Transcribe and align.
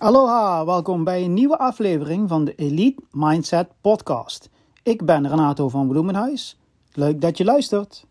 Aloha, 0.00 0.64
welkom 0.64 1.04
bij 1.04 1.24
een 1.24 1.34
nieuwe 1.34 1.58
aflevering 1.58 2.28
van 2.28 2.44
de 2.44 2.54
Elite 2.54 3.02
Mindset 3.10 3.68
Podcast. 3.80 4.50
Ik 4.82 5.04
ben 5.04 5.28
Renato 5.28 5.68
van 5.68 5.88
Bloemenhuis. 5.88 6.58
Leuk 6.92 7.20
dat 7.20 7.38
je 7.38 7.44
luistert. 7.44 8.06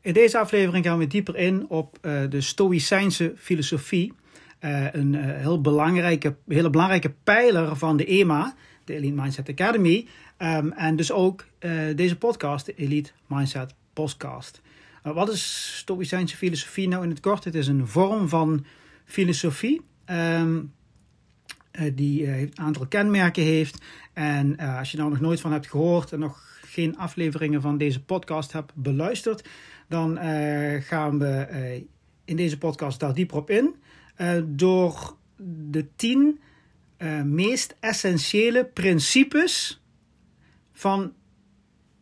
In 0.00 0.12
deze 0.12 0.38
aflevering 0.38 0.84
gaan 0.84 0.98
we 0.98 1.06
dieper 1.06 1.36
in 1.36 1.68
op 1.68 1.98
uh, 2.02 2.22
de 2.28 2.40
Stoïcijnse 2.40 3.32
filosofie. 3.36 4.12
Uh, 4.60 4.94
een 4.94 5.12
uh, 5.12 5.24
heel 5.24 5.60
belangrijke, 5.60 6.36
hele 6.46 6.70
belangrijke 6.70 7.14
pijler 7.24 7.76
van 7.76 7.96
de 7.96 8.04
EMA, 8.04 8.54
de 8.84 8.94
Elite 8.94 9.20
Mindset 9.22 9.48
Academy. 9.48 10.06
Um, 10.38 10.72
en 10.72 10.96
dus 10.96 11.12
ook 11.12 11.46
deze 11.94 12.16
podcast, 12.16 12.66
de 12.66 12.74
Elite 12.74 13.10
Mindset 13.26 13.74
Podcast. 13.92 14.60
wat 15.02 15.32
is 15.32 15.76
Stoïcijnse 15.76 16.36
filosofie 16.36 16.88
nou 16.88 17.02
in 17.02 17.10
het 17.10 17.20
kort? 17.20 17.44
Het 17.44 17.54
is 17.54 17.66
een 17.66 17.86
vorm 17.86 18.28
van 18.28 18.64
filosofie 19.04 19.80
um, 20.10 20.72
die 21.94 22.26
een 22.26 22.52
aantal 22.54 22.86
kenmerken 22.86 23.42
heeft. 23.42 23.78
En 24.12 24.56
als 24.56 24.90
je 24.90 24.96
nou 24.96 25.10
nog 25.10 25.20
nooit 25.20 25.40
van 25.40 25.52
hebt 25.52 25.68
gehoord 25.68 26.12
en 26.12 26.18
nog 26.18 26.60
geen 26.64 26.98
afleveringen 26.98 27.60
van 27.60 27.78
deze 27.78 28.02
podcast 28.02 28.52
hebt 28.52 28.74
beluisterd, 28.74 29.48
dan 29.88 30.16
gaan 30.82 31.18
we 31.18 31.84
in 32.24 32.36
deze 32.36 32.58
podcast 32.58 33.00
daar 33.00 33.14
dieper 33.14 33.36
op 33.36 33.50
in. 33.50 33.74
door 34.44 35.16
de 35.70 35.86
tien 35.96 36.40
meest 37.24 37.76
essentiële 37.80 38.64
principes 38.64 39.82
van 40.72 41.12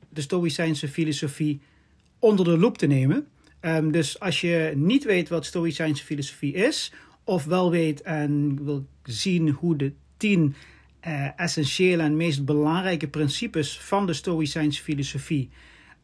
de 0.08 0.20
Stoïcijnse 0.20 0.88
filosofie 0.88 1.60
onder 2.18 2.44
de 2.44 2.58
loep 2.58 2.78
te 2.78 2.86
nemen. 2.86 3.28
Um, 3.60 3.92
dus 3.92 4.20
als 4.20 4.40
je 4.40 4.72
niet 4.76 5.04
weet 5.04 5.28
wat 5.28 5.46
Stoïcijnse 5.46 6.04
filosofie 6.04 6.52
is, 6.52 6.92
of 7.24 7.44
wel 7.44 7.70
weet 7.70 8.02
en 8.02 8.64
wil 8.64 8.86
zien 9.02 9.50
hoe 9.50 9.76
de 9.76 9.92
tien 10.16 10.54
uh, 11.06 11.40
essentiële 11.40 12.02
en 12.02 12.16
meest 12.16 12.44
belangrijke 12.44 13.08
principes 13.08 13.80
van 13.80 14.06
de 14.06 14.12
Stoïcijnse 14.12 14.82
filosofie, 14.82 15.50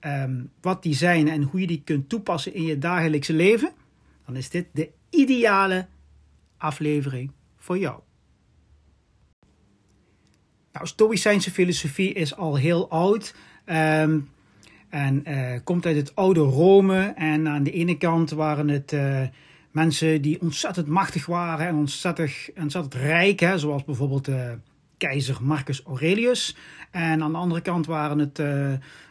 um, 0.01 0.51
wat 0.61 0.83
die 0.83 0.95
zijn 0.95 1.29
en 1.29 1.43
hoe 1.43 1.61
je 1.61 1.67
die 1.67 1.83
kunt 1.85 2.09
toepassen 2.09 2.55
in 2.55 2.63
je 2.63 2.79
dagelijkse 2.79 3.33
leven, 3.33 3.73
dan 4.27 4.37
is 4.37 4.51
dit 4.51 4.67
de 4.73 4.91
ideale 5.11 5.87
aflevering 6.57 7.31
voor 7.57 7.79
jou. 7.79 8.01
Nou, 10.73 10.87
Stoïcijnse 10.87 11.51
filosofie 11.51 12.13
is 12.13 12.37
al 12.37 12.57
heel 12.57 12.91
oud. 12.91 13.35
Um, 13.67 14.29
en 14.95 15.23
uh, 15.29 15.59
komt 15.65 15.87
uit 15.87 15.97
het 15.97 16.15
oude 16.15 16.41
Rome. 16.41 17.13
En 17.17 17.49
aan 17.49 17.63
de 17.63 17.71
ene 17.71 17.97
kant 17.97 18.31
waren 18.31 18.69
het 18.69 18.93
uh, 18.93 19.21
mensen 19.71 20.23
die 20.23 20.41
ontzettend 20.41 20.87
machtig 20.87 21.27
waren 21.27 21.67
en 21.67 21.75
ontzettend, 21.75 22.31
ontzettend 22.59 22.95
rijk, 22.95 23.41
hè, 23.41 23.59
zoals 23.59 23.85
bijvoorbeeld 23.85 24.29
uh, 24.29 24.51
keizer 24.97 25.37
Marcus 25.43 25.83
Aurelius. 25.83 26.57
En 26.91 27.23
aan 27.23 27.33
de 27.33 27.39
andere 27.39 27.61
kant 27.61 27.87
waren 27.87 28.19
het 28.19 28.43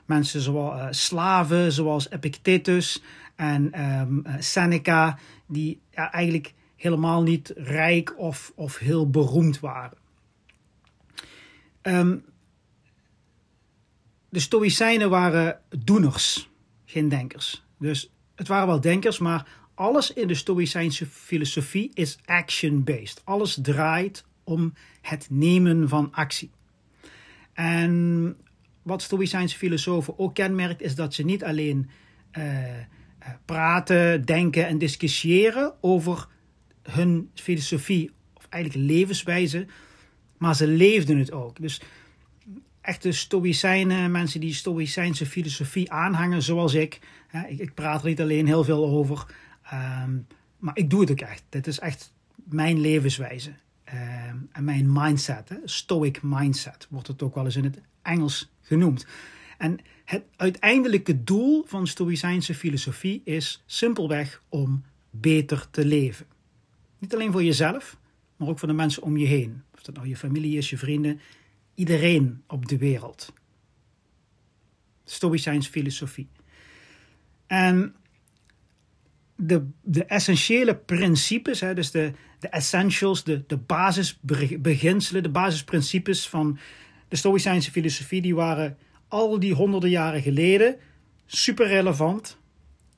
mensen 0.05 0.41
zoals 0.41 1.05
slaven, 1.05 1.71
zoals 1.71 2.09
Epictetus 2.09 3.03
en 3.35 3.81
um, 3.99 4.23
Seneca, 4.39 5.17
die 5.47 5.79
eigenlijk 5.91 6.53
helemaal 6.75 7.23
niet 7.23 7.53
rijk 7.55 8.19
of, 8.19 8.51
of 8.55 8.77
heel 8.77 9.09
beroemd 9.09 9.59
waren. 9.59 9.97
Um, 11.81 12.23
de 14.33 14.39
Stoïcijnen 14.39 15.09
waren 15.09 15.59
doeners, 15.69 16.49
geen 16.85 17.09
denkers. 17.09 17.63
Dus 17.79 18.11
het 18.35 18.47
waren 18.47 18.67
wel 18.67 18.81
denkers, 18.81 19.19
maar 19.19 19.47
alles 19.73 20.13
in 20.13 20.27
de 20.27 20.35
Stoïcijnse 20.35 21.05
filosofie 21.05 21.91
is 21.93 22.17
action-based. 22.25 23.21
Alles 23.23 23.59
draait 23.61 24.25
om 24.43 24.73
het 25.01 25.27
nemen 25.29 25.89
van 25.89 26.11
actie. 26.11 26.51
En 27.53 28.35
wat 28.83 29.01
Stoïcijnse 29.01 29.57
filosofen 29.57 30.19
ook 30.19 30.33
kenmerkt, 30.33 30.81
is 30.81 30.95
dat 30.95 31.13
ze 31.13 31.23
niet 31.23 31.43
alleen 31.43 31.89
uh, 32.37 32.43
praten, 33.45 34.25
denken 34.25 34.67
en 34.67 34.77
discussiëren 34.77 35.73
over 35.81 36.27
hun 36.81 37.29
filosofie, 37.33 38.11
of 38.33 38.45
eigenlijk 38.49 38.91
levenswijze, 38.91 39.65
maar 40.37 40.55
ze 40.55 40.67
leefden 40.67 41.17
het 41.17 41.31
ook. 41.31 41.61
Dus 41.61 41.81
echte 42.83 43.11
stoïcijnen, 43.11 44.11
mensen 44.11 44.39
die 44.39 44.53
stoïcijnse 44.53 45.25
filosofie 45.25 45.91
aanhangen, 45.91 46.41
zoals 46.41 46.73
ik. 46.73 46.99
ik, 47.47 47.73
praat 47.73 48.01
er 48.01 48.07
niet 48.07 48.21
alleen 48.21 48.47
heel 48.47 48.63
veel 48.63 48.85
over, 48.85 49.25
um, 49.73 50.27
maar 50.57 50.77
ik 50.77 50.89
doe 50.89 51.01
het 51.01 51.11
ook 51.11 51.19
echt. 51.19 51.43
Dit 51.49 51.67
is 51.67 51.79
echt 51.79 52.13
mijn 52.33 52.79
levenswijze 52.79 53.49
um, 53.49 54.49
en 54.51 54.63
mijn 54.63 54.91
mindset. 54.91 55.59
Stoic 55.65 56.21
mindset 56.21 56.87
wordt 56.89 57.07
het 57.07 57.21
ook 57.21 57.35
wel 57.35 57.45
eens 57.45 57.55
in 57.55 57.63
het 57.63 57.81
Engels 58.01 58.51
genoemd. 58.61 59.05
En 59.57 59.79
het 60.05 60.23
uiteindelijke 60.35 61.23
doel 61.23 61.63
van 61.67 61.87
stoïcijnse 61.87 62.55
filosofie 62.55 63.21
is 63.23 63.63
simpelweg 63.65 64.41
om 64.49 64.83
beter 65.09 65.67
te 65.71 65.85
leven. 65.85 66.25
Niet 66.99 67.13
alleen 67.13 67.31
voor 67.31 67.43
jezelf, 67.43 67.97
maar 68.35 68.47
ook 68.47 68.59
voor 68.59 68.67
de 68.67 68.73
mensen 68.73 69.03
om 69.03 69.17
je 69.17 69.25
heen. 69.25 69.63
Of 69.73 69.81
dat 69.81 69.95
nou 69.95 70.07
je 70.07 70.17
familie 70.17 70.57
is, 70.57 70.69
je 70.69 70.77
vrienden, 70.77 71.19
iedereen 71.75 72.43
op 72.47 72.67
de 72.67 72.77
wereld. 72.77 73.33
Stoïcijns 75.03 75.67
filosofie. 75.67 76.29
En 77.47 77.95
de, 79.35 79.67
de 79.81 80.05
essentiële 80.05 80.75
principes, 80.75 81.59
hè, 81.59 81.73
dus 81.73 81.91
de, 81.91 82.11
de 82.39 82.47
essentials, 82.47 83.23
de, 83.23 83.43
de 83.47 83.57
basisbeginselen, 83.57 85.23
de 85.23 85.29
basisprincipes 85.29 86.29
van 86.29 86.57
de 87.07 87.15
Stoïcijnse 87.15 87.71
filosofie, 87.71 88.21
die 88.21 88.35
waren 88.35 88.77
al 89.07 89.39
die 89.39 89.53
honderden 89.53 89.89
jaren 89.89 90.21
geleden 90.21 90.77
super 91.25 91.67
relevant. 91.67 92.37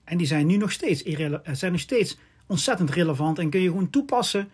En 0.03 0.17
die 0.17 0.27
zijn 0.27 0.47
nu 0.47 0.57
nog 0.57 0.71
steeds, 0.71 1.03
zijn 1.51 1.71
nog 1.71 1.81
steeds 1.81 2.17
ontzettend 2.45 2.89
relevant 2.89 3.39
en 3.39 3.49
kun 3.49 3.61
je 3.61 3.67
gewoon 3.67 3.89
toepassen 3.89 4.49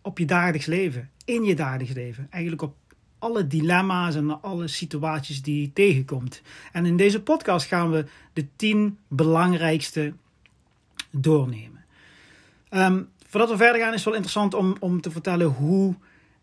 op 0.00 0.18
je 0.18 0.24
dagelijks 0.24 0.66
leven, 0.66 1.10
in 1.24 1.44
je 1.44 1.54
dagelijks 1.54 1.92
leven. 1.92 2.26
Eigenlijk 2.30 2.62
op 2.62 2.76
alle 3.22 3.46
dilemma's 3.46 4.14
en 4.14 4.42
alle 4.42 4.68
situaties 4.68 5.42
die 5.42 5.60
je 5.60 5.72
tegenkomt. 5.72 6.42
En 6.72 6.86
in 6.86 6.96
deze 6.96 7.22
podcast 7.22 7.66
gaan 7.66 7.90
we 7.90 8.04
de 8.32 8.46
tien 8.56 8.98
belangrijkste 9.08 10.12
doornemen. 11.10 11.84
Um, 12.70 13.08
voordat 13.26 13.50
we 13.50 13.56
verder 13.56 13.80
gaan 13.80 13.88
is 13.88 13.94
het 13.94 14.04
wel 14.04 14.14
interessant 14.14 14.54
om, 14.54 14.76
om 14.80 15.00
te 15.00 15.10
vertellen 15.10 15.46
hoe, 15.46 15.94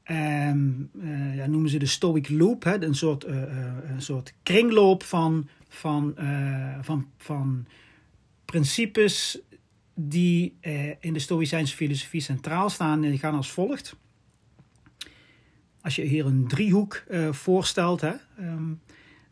um, 0.05 0.89
uh, 0.93 1.35
ja, 1.35 1.45
noemen 1.45 1.69
ze 1.69 1.77
de 1.77 1.85
Stoic 1.85 2.29
Loop, 2.29 2.63
hè, 2.63 2.83
een, 2.83 2.95
soort, 2.95 3.27
uh, 3.27 3.35
een 3.83 4.01
soort 4.01 4.33
kringloop 4.43 5.03
van, 5.03 5.47
van, 5.69 6.15
van, 6.81 7.07
van 7.17 7.65
principes 8.45 9.39
die 9.93 10.57
in 10.99 11.13
de 11.13 11.19
Stoïcijnse 11.19 11.75
filosofie 11.75 12.21
centraal 12.21 12.69
staan. 12.69 13.03
En 13.03 13.09
die 13.09 13.19
gaan 13.19 13.35
als 13.35 13.51
volgt 13.51 13.95
als 15.81 15.95
je 15.95 16.01
hier 16.01 16.25
een 16.25 16.47
driehoek 16.47 17.03
uh, 17.09 17.31
voorstelt, 17.33 18.01
hè, 18.01 18.13
um, 18.39 18.81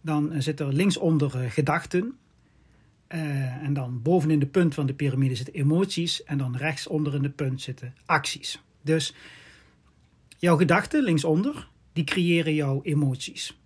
dan 0.02 0.42
zit 0.42 0.60
er 0.60 0.74
linksonder 0.74 1.44
uh, 1.44 1.52
gedachten. 1.52 2.18
Uh, 3.14 3.64
en 3.64 3.74
dan 3.74 4.02
bovenin 4.02 4.40
de 4.40 4.46
punt 4.46 4.74
van 4.74 4.86
de 4.86 4.94
piramide 4.94 5.36
zitten 5.36 5.54
emoties. 5.54 6.24
En 6.24 6.38
dan 6.38 6.56
rechtsonder 6.56 7.16
in 7.16 7.22
de 7.22 7.30
punt 7.30 7.62
zitten 7.62 7.96
acties. 8.06 8.62
Dus 8.82 9.14
jouw 10.38 10.58
gedachten 10.58 11.04
linksonder, 11.04 11.70
die 11.94 12.04
creëren 12.04 12.54
jouw 12.54 12.82
emoties. 12.84 13.60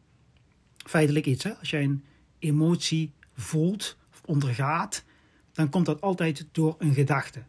Feitelijk 0.78 1.26
iets, 1.26 1.44
hè? 1.44 1.54
als 1.54 1.70
jij 1.70 1.84
een 1.84 2.04
emotie 2.40 3.12
voelt 3.34 3.98
of 4.12 4.22
ondergaat, 4.26 5.04
dan 5.54 5.70
komt 5.70 5.86
dat 5.86 6.02
altijd 6.02 6.48
door 6.52 6.76
een 6.80 6.94
gedachte. 6.94 7.44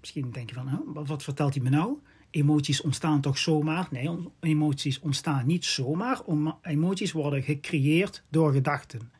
Misschien 0.00 0.30
denk 0.30 0.48
je 0.48 0.54
van, 0.54 0.82
wat 1.06 1.22
vertelt 1.22 1.54
hij 1.54 1.62
me 1.62 1.70
nou? 1.70 1.98
Emoties 2.30 2.80
ontstaan 2.80 3.20
toch 3.20 3.38
zomaar? 3.38 3.88
Nee, 3.90 4.10
emoties 4.40 5.00
ontstaan 5.00 5.46
niet 5.46 5.64
zomaar. 5.64 6.20
Emoties 6.62 7.12
worden 7.12 7.42
gecreëerd 7.42 8.22
door 8.28 8.52
gedachten. 8.52 9.10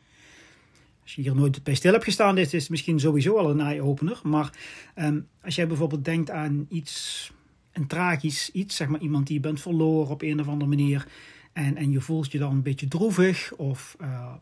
Als 1.02 1.14
je 1.14 1.22
hier 1.22 1.34
nooit 1.34 1.62
bij 1.62 1.74
stil 1.74 1.92
hebt 1.92 2.04
gestaan, 2.04 2.38
is 2.38 2.52
het 2.52 2.70
misschien 2.70 3.00
sowieso 3.00 3.36
al 3.36 3.50
een 3.50 3.60
eye-opener. 3.60 4.20
Maar 4.22 4.52
um, 4.96 5.28
als 5.42 5.54
jij 5.54 5.66
bijvoorbeeld 5.66 6.04
denkt 6.04 6.30
aan 6.30 6.66
iets, 6.68 7.32
een 7.72 7.86
tragisch 7.86 8.50
iets, 8.50 8.76
zeg 8.76 8.88
maar 8.88 9.00
iemand 9.00 9.26
die 9.26 9.36
je 9.36 9.40
bent 9.40 9.60
verloren 9.60 10.10
op 10.10 10.22
een 10.22 10.40
of 10.40 10.48
andere 10.48 10.70
manier. 10.70 11.08
En, 11.52 11.76
en 11.76 11.90
je 11.90 12.00
voelt 12.00 12.32
je 12.32 12.38
dan 12.38 12.52
een 12.52 12.62
beetje 12.62 12.88
droevig 12.88 13.52
of 13.56 13.96
uh, 14.00 14.32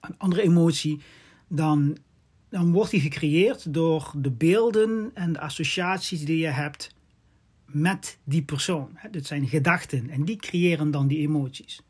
een 0.00 0.18
andere 0.18 0.42
emotie. 0.42 1.00
Dan, 1.48 1.96
dan 2.48 2.72
wordt 2.72 2.90
die 2.90 3.00
gecreëerd 3.00 3.74
door 3.74 4.12
de 4.16 4.30
beelden 4.30 5.10
en 5.14 5.32
de 5.32 5.40
associaties 5.40 6.24
die 6.24 6.38
je 6.38 6.46
hebt 6.46 6.94
met 7.66 8.18
die 8.24 8.42
persoon. 8.42 8.98
Dit 9.10 9.26
zijn 9.26 9.48
gedachten 9.48 10.10
en 10.10 10.24
die 10.24 10.36
creëren 10.36 10.90
dan 10.90 11.08
die 11.08 11.18
emoties. 11.18 11.82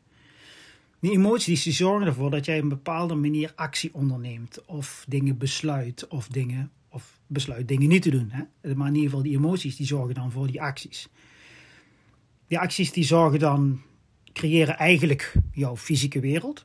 Die 0.99 1.11
emoties 1.11 1.63
die 1.63 1.73
zorgen 1.73 2.07
ervoor 2.07 2.31
dat 2.31 2.45
jij 2.45 2.57
op 2.57 2.63
een 2.63 2.69
bepaalde 2.69 3.15
manier 3.15 3.53
actie 3.55 3.93
onderneemt. 3.93 4.65
Of 4.65 5.05
dingen 5.07 5.37
besluit. 5.37 6.07
Of, 6.07 6.27
dingen, 6.27 6.71
of 6.89 7.19
besluit 7.27 7.67
dingen 7.67 7.89
niet 7.89 8.01
te 8.01 8.09
doen. 8.09 8.31
Maar 8.75 8.87
in 8.87 8.95
ieder 8.95 9.09
geval 9.09 9.23
die 9.23 9.35
emoties 9.37 9.75
die 9.75 9.87
zorgen 9.87 10.15
dan 10.15 10.31
voor 10.31 10.47
die 10.47 10.61
acties. 10.61 11.09
Die 12.47 12.59
acties 12.59 12.91
die 12.91 13.03
zorgen 13.03 13.39
dan, 13.39 13.81
creëren 14.35 14.77
eigenlijk 14.77 15.33
jouw 15.51 15.77
fysieke 15.77 16.19
wereld. 16.19 16.63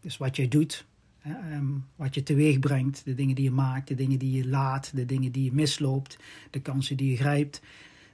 Dus 0.00 0.16
wat 0.16 0.36
jij 0.36 0.48
doet, 0.48 0.86
um, 1.26 1.86
wat 1.96 2.14
je 2.14 2.22
teweeg 2.22 2.58
brengt, 2.58 3.04
de 3.04 3.14
dingen 3.14 3.34
die 3.34 3.44
je 3.44 3.50
maakt, 3.50 3.88
de 3.88 3.94
dingen 3.94 4.18
die 4.18 4.32
je 4.36 4.48
laat, 4.48 4.90
de 4.94 5.06
dingen 5.06 5.32
die 5.32 5.44
je 5.44 5.52
misloopt, 5.52 6.18
de 6.50 6.60
kansen 6.60 6.96
die 6.96 7.10
je 7.10 7.16
grijpt. 7.16 7.62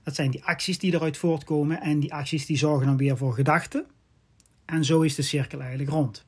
Dat 0.07 0.15
zijn 0.15 0.31
die 0.31 0.45
acties 0.45 0.79
die 0.79 0.95
eruit 0.95 1.17
voortkomen 1.17 1.81
en 1.81 2.01
die 2.01 2.15
acties 2.15 2.47
die 2.47 2.57
zorgen 2.57 2.87
dan 2.87 2.97
weer 2.97 3.17
voor 3.17 3.35
gedachten. 3.35 3.87
En 4.65 4.85
zo 4.85 5.01
is 5.01 5.15
de 5.15 5.23
cirkel 5.23 5.61
eigenlijk 5.61 5.91
rond. 5.91 6.27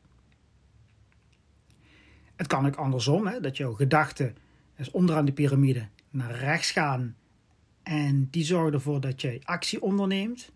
Het 2.36 2.46
kan 2.46 2.66
ook 2.66 2.76
andersom, 2.76 3.26
hè, 3.26 3.40
dat 3.40 3.56
jouw 3.56 3.72
gedachten 3.72 4.36
dus 4.76 4.90
onderaan 4.90 5.24
de 5.24 5.32
piramide 5.32 5.88
naar 6.10 6.34
rechts 6.34 6.70
gaan 6.70 7.16
en 7.82 8.28
die 8.30 8.44
zorgen 8.44 8.72
ervoor 8.72 9.00
dat 9.00 9.20
jij 9.20 9.40
actie 9.44 9.82
onderneemt. 9.82 10.52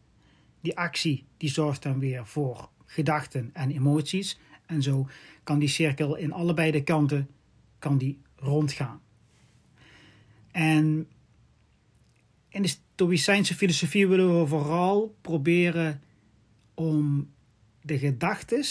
Die 0.60 0.76
actie 0.76 1.24
die 1.36 1.50
zorgt 1.50 1.82
dan 1.82 1.98
weer 1.98 2.26
voor 2.26 2.68
gedachten 2.84 3.50
en 3.52 3.70
emoties. 3.70 4.38
En 4.66 4.82
zo 4.82 5.08
kan 5.42 5.58
die 5.58 5.68
cirkel 5.68 6.16
in 6.16 6.32
allebei 6.32 6.70
de 6.70 6.82
kanten 6.82 7.28
kan 7.78 7.98
die 7.98 8.20
rondgaan. 8.36 9.00
En 10.50 11.08
in 12.48 12.62
de 12.62 12.74
Stoïcijnse 13.02 13.54
filosofie 13.54 14.08
willen 14.08 14.40
we 14.40 14.46
vooral 14.46 15.16
proberen 15.20 16.02
om 16.74 17.30
de 17.80 17.98
gedachten 17.98 18.64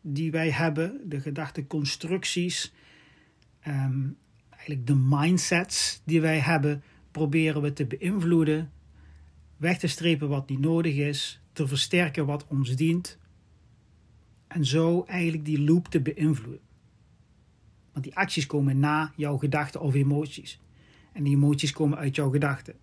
die 0.00 0.30
wij 0.30 0.50
hebben, 0.50 1.00
de 1.08 1.20
gedachteconstructies, 1.20 2.72
um, 3.66 4.16
eigenlijk 4.50 4.86
de 4.86 4.94
mindsets 4.94 6.02
die 6.04 6.20
wij 6.20 6.38
hebben, 6.38 6.82
proberen 7.10 7.62
we 7.62 7.72
te 7.72 7.86
beïnvloeden, 7.86 8.72
weg 9.56 9.78
te 9.78 9.86
strepen 9.86 10.28
wat 10.28 10.48
niet 10.48 10.60
nodig 10.60 10.94
is, 10.94 11.40
te 11.52 11.68
versterken 11.68 12.26
wat 12.26 12.46
ons 12.46 12.76
dient 12.76 13.18
en 14.46 14.64
zo 14.64 15.04
eigenlijk 15.04 15.44
die 15.44 15.60
loop 15.60 15.88
te 15.88 16.00
beïnvloeden. 16.00 16.64
Want 17.92 18.04
die 18.04 18.16
acties 18.16 18.46
komen 18.46 18.78
na 18.78 19.12
jouw 19.16 19.36
gedachten 19.36 19.80
of 19.80 19.94
emoties. 19.94 20.60
En 21.12 21.22
die 21.22 21.34
emoties 21.34 21.72
komen 21.72 21.98
uit 21.98 22.16
jouw 22.16 22.30
gedachten. 22.30 22.74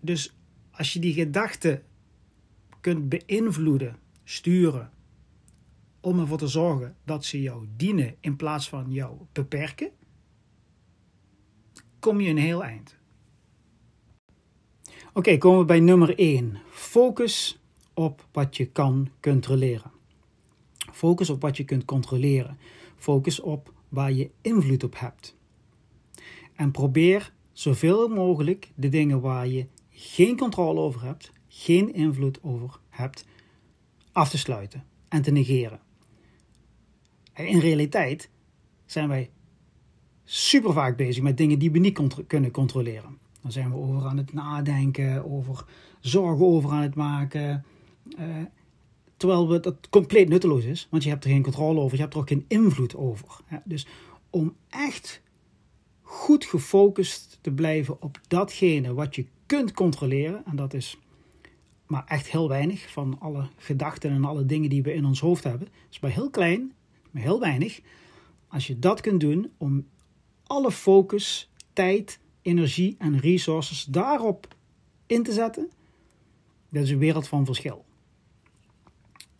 Dus 0.00 0.36
als 0.70 0.92
je 0.92 0.98
die 0.98 1.12
gedachten 1.12 1.82
kunt 2.80 3.08
beïnvloeden, 3.08 3.98
sturen, 4.24 4.90
om 6.00 6.20
ervoor 6.20 6.38
te 6.38 6.46
zorgen 6.46 6.96
dat 7.04 7.24
ze 7.24 7.42
jou 7.42 7.66
dienen 7.76 8.14
in 8.20 8.36
plaats 8.36 8.68
van 8.68 8.92
jou 8.92 9.16
beperken, 9.32 9.90
kom 11.98 12.20
je 12.20 12.30
een 12.30 12.38
heel 12.38 12.64
eind. 12.64 12.96
Oké, 15.12 15.38
komen 15.38 15.58
we 15.58 15.64
bij 15.64 15.80
nummer 15.80 16.18
1. 16.18 16.58
Focus 16.70 17.58
op 17.94 18.26
wat 18.32 18.56
je 18.56 18.66
kan 18.66 19.08
controleren. 19.20 19.90
Focus 20.92 21.30
op 21.30 21.40
wat 21.40 21.56
je 21.56 21.64
kunt 21.64 21.84
controleren. 21.84 22.58
Focus 22.96 23.40
op 23.40 23.72
waar 23.88 24.12
je 24.12 24.30
invloed 24.40 24.84
op 24.84 24.98
hebt. 24.98 25.36
En 26.54 26.70
probeer 26.70 27.32
zoveel 27.52 28.08
mogelijk 28.08 28.70
de 28.74 28.88
dingen 28.88 29.20
waar 29.20 29.46
je 29.46 29.66
geen 30.00 30.36
controle 30.36 30.80
over 30.80 31.02
hebt, 31.02 31.32
geen 31.48 31.94
invloed 31.94 32.42
over 32.42 32.78
hebt, 32.88 33.24
af 34.12 34.30
te 34.30 34.38
sluiten 34.38 34.84
en 35.08 35.22
te 35.22 35.30
negeren. 35.30 35.80
In 37.34 37.58
realiteit 37.58 38.30
zijn 38.86 39.08
wij 39.08 39.30
super 40.24 40.72
vaak 40.72 40.96
bezig 40.96 41.22
met 41.22 41.36
dingen 41.36 41.58
die 41.58 41.70
we 41.70 41.78
niet 41.78 42.26
kunnen 42.26 42.50
controleren. 42.50 43.18
Dan 43.42 43.52
zijn 43.52 43.70
we 43.70 43.76
over 43.76 44.06
aan 44.06 44.16
het 44.16 44.32
nadenken, 44.32 45.30
over 45.30 45.64
zorgen 46.00 46.46
over 46.46 46.70
aan 46.70 46.82
het 46.82 46.94
maken. 46.94 47.64
Uh, 48.18 48.36
terwijl 49.16 49.48
we, 49.48 49.60
dat 49.60 49.88
compleet 49.88 50.28
nutteloos 50.28 50.64
is, 50.64 50.86
want 50.90 51.02
je 51.02 51.08
hebt 51.08 51.24
er 51.24 51.30
geen 51.30 51.42
controle 51.42 51.80
over, 51.80 51.96
je 51.96 52.02
hebt 52.02 52.14
er 52.14 52.20
ook 52.20 52.28
geen 52.28 52.44
invloed 52.48 52.96
over. 52.96 53.40
dus 53.64 53.86
om 54.30 54.56
echt 54.68 55.22
goed 56.02 56.44
gefocust 56.44 57.38
te 57.40 57.52
blijven 57.52 58.02
op 58.02 58.20
datgene 58.28 58.94
wat 58.94 59.14
je 59.14 59.26
kunt 59.48 59.72
controleren, 59.72 60.44
en 60.46 60.56
dat 60.56 60.74
is 60.74 60.98
maar 61.86 62.04
echt 62.06 62.26
heel 62.26 62.48
weinig 62.48 62.90
van 62.90 63.20
alle 63.20 63.48
gedachten 63.56 64.10
en 64.10 64.24
alle 64.24 64.46
dingen 64.46 64.70
die 64.70 64.82
we 64.82 64.94
in 64.94 65.04
ons 65.04 65.20
hoofd 65.20 65.44
hebben, 65.44 65.68
is 65.90 66.00
maar 66.00 66.10
heel 66.10 66.30
klein, 66.30 66.72
maar 67.10 67.22
heel 67.22 67.40
weinig. 67.40 67.80
Als 68.48 68.66
je 68.66 68.78
dat 68.78 69.00
kunt 69.00 69.20
doen 69.20 69.50
om 69.56 69.86
alle 70.46 70.72
focus, 70.72 71.50
tijd, 71.72 72.20
energie 72.42 72.96
en 72.98 73.18
resources 73.18 73.84
daarop 73.84 74.56
in 75.06 75.22
te 75.22 75.32
zetten, 75.32 75.70
dat 76.70 76.82
is 76.82 76.90
een 76.90 76.98
wereld 76.98 77.28
van 77.28 77.44
verschil. 77.44 77.84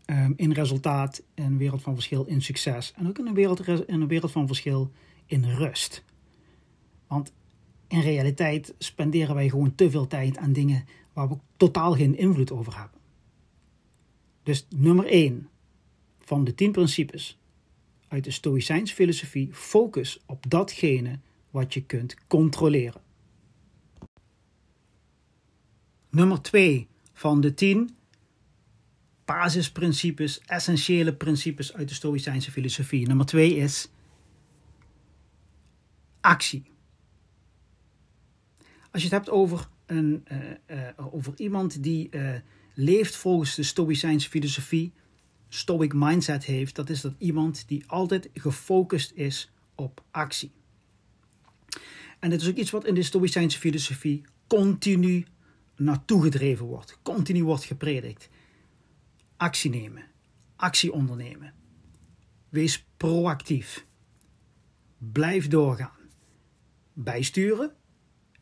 Um, 0.07 0.33
in 0.37 0.53
resultaat, 0.53 1.23
een 1.35 1.59
wereld 1.59 1.83
van 1.83 1.95
verschil 1.95 2.25
in 2.25 2.43
succes 2.43 2.93
en 2.97 3.09
ook 3.09 3.19
in 3.19 3.27
een 3.27 3.35
wereld, 3.35 3.69
in 3.69 4.01
een 4.01 4.09
wereld 4.09 4.33
van 4.33 4.47
verschil 4.47 4.91
in 5.27 5.45
rust. 5.45 6.05
Want 7.07 7.33
in 7.89 8.01
realiteit 8.01 8.75
spenderen 8.79 9.35
wij 9.35 9.49
gewoon 9.49 9.75
te 9.75 9.91
veel 9.91 10.07
tijd 10.07 10.37
aan 10.37 10.53
dingen 10.53 10.85
waar 11.13 11.29
we 11.29 11.37
totaal 11.57 11.95
geen 11.95 12.17
invloed 12.17 12.53
over 12.53 12.79
hebben. 12.79 13.01
Dus 14.43 14.67
nummer 14.77 15.07
1 15.07 15.49
van 16.19 16.45
de 16.45 16.55
10 16.55 16.73
principes 16.73 17.39
uit 18.09 18.25
de 18.25 18.31
Stoïcijns 18.31 18.93
filosofie: 18.93 19.49
focus 19.53 20.21
op 20.27 20.51
datgene 20.51 21.19
wat 21.51 21.75
je 21.75 21.83
kunt 21.83 22.17
controleren. 22.27 23.01
Nummer 26.11 26.43
2 26.43 26.89
van 27.13 27.41
de 27.41 27.55
10 27.55 27.97
basisprincipes, 29.25 30.41
essentiële 30.41 31.15
principes 31.15 31.75
uit 31.75 31.89
de 31.89 31.95
Stoïcijnse 31.95 32.51
filosofie. 32.51 33.07
Nummer 33.07 33.27
2 33.27 33.57
is 33.57 33.89
actie. 36.21 36.63
Als 38.91 39.03
je 39.03 39.09
het 39.09 39.17
hebt 39.17 39.31
over, 39.31 39.69
een, 39.87 40.25
uh, 40.33 40.39
uh, 40.71 41.15
over 41.15 41.33
iemand 41.37 41.83
die 41.83 42.09
uh, 42.11 42.35
leeft 42.75 43.17
volgens 43.17 43.55
de 43.55 43.63
Stoïcijnse 43.63 44.29
filosofie, 44.29 44.93
Stoic 45.49 45.93
mindset 45.95 46.45
heeft, 46.45 46.75
dat 46.75 46.91
is 46.91 47.01
dat 47.01 47.15
iemand 47.19 47.69
die 47.69 47.85
altijd 47.87 48.29
gefocust 48.35 49.13
is 49.15 49.51
op 49.75 50.05
actie. 50.11 50.53
En 52.19 52.31
dit 52.31 52.41
is 52.41 52.49
ook 52.49 52.57
iets 52.57 52.71
wat 52.71 52.87
in 52.87 52.95
de 52.95 53.03
Stoïcijnse 53.03 53.59
filosofie 53.59 54.23
continu 54.47 55.27
naartoe 55.77 56.23
gedreven 56.23 56.67
wordt, 56.67 56.99
continu 57.03 57.45
wordt 57.45 57.65
gepredikt. 57.65 58.29
Actie 59.37 59.71
nemen, 59.71 60.05
actie 60.57 60.93
ondernemen. 60.93 61.55
Wees 62.49 62.87
proactief. 62.97 63.87
Blijf 64.99 65.49
doorgaan. 65.49 66.11
Bijsturen 66.93 67.73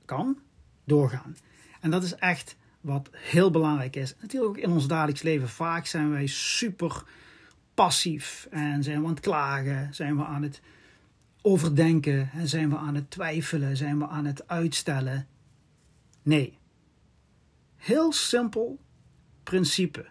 kan 0.06 0.38
doorgaan. 0.84 1.36
En 1.80 1.90
dat 1.90 2.02
is 2.02 2.14
echt 2.14 2.56
wat 2.80 3.10
heel 3.12 3.50
belangrijk 3.50 3.96
is. 3.96 4.14
Natuurlijk 4.20 4.50
ook 4.50 4.64
in 4.64 4.70
ons 4.70 4.86
dagelijks 4.86 5.22
leven. 5.22 5.48
Vaak 5.48 5.86
zijn 5.86 6.10
wij 6.10 6.26
super 6.26 7.04
passief 7.74 8.46
en 8.50 8.82
zijn 8.82 9.00
we 9.00 9.06
aan 9.06 9.14
het 9.14 9.20
klagen, 9.20 9.94
zijn 9.94 10.16
we 10.16 10.24
aan 10.24 10.42
het 10.42 10.60
overdenken, 11.42 12.30
en 12.32 12.48
zijn 12.48 12.70
we 12.70 12.76
aan 12.76 12.94
het 12.94 13.10
twijfelen, 13.10 13.76
zijn 13.76 13.98
we 13.98 14.06
aan 14.06 14.24
het 14.24 14.48
uitstellen. 14.48 15.26
Nee. 16.22 16.58
Heel 17.76 18.12
simpel 18.12 18.78
principe. 19.42 20.06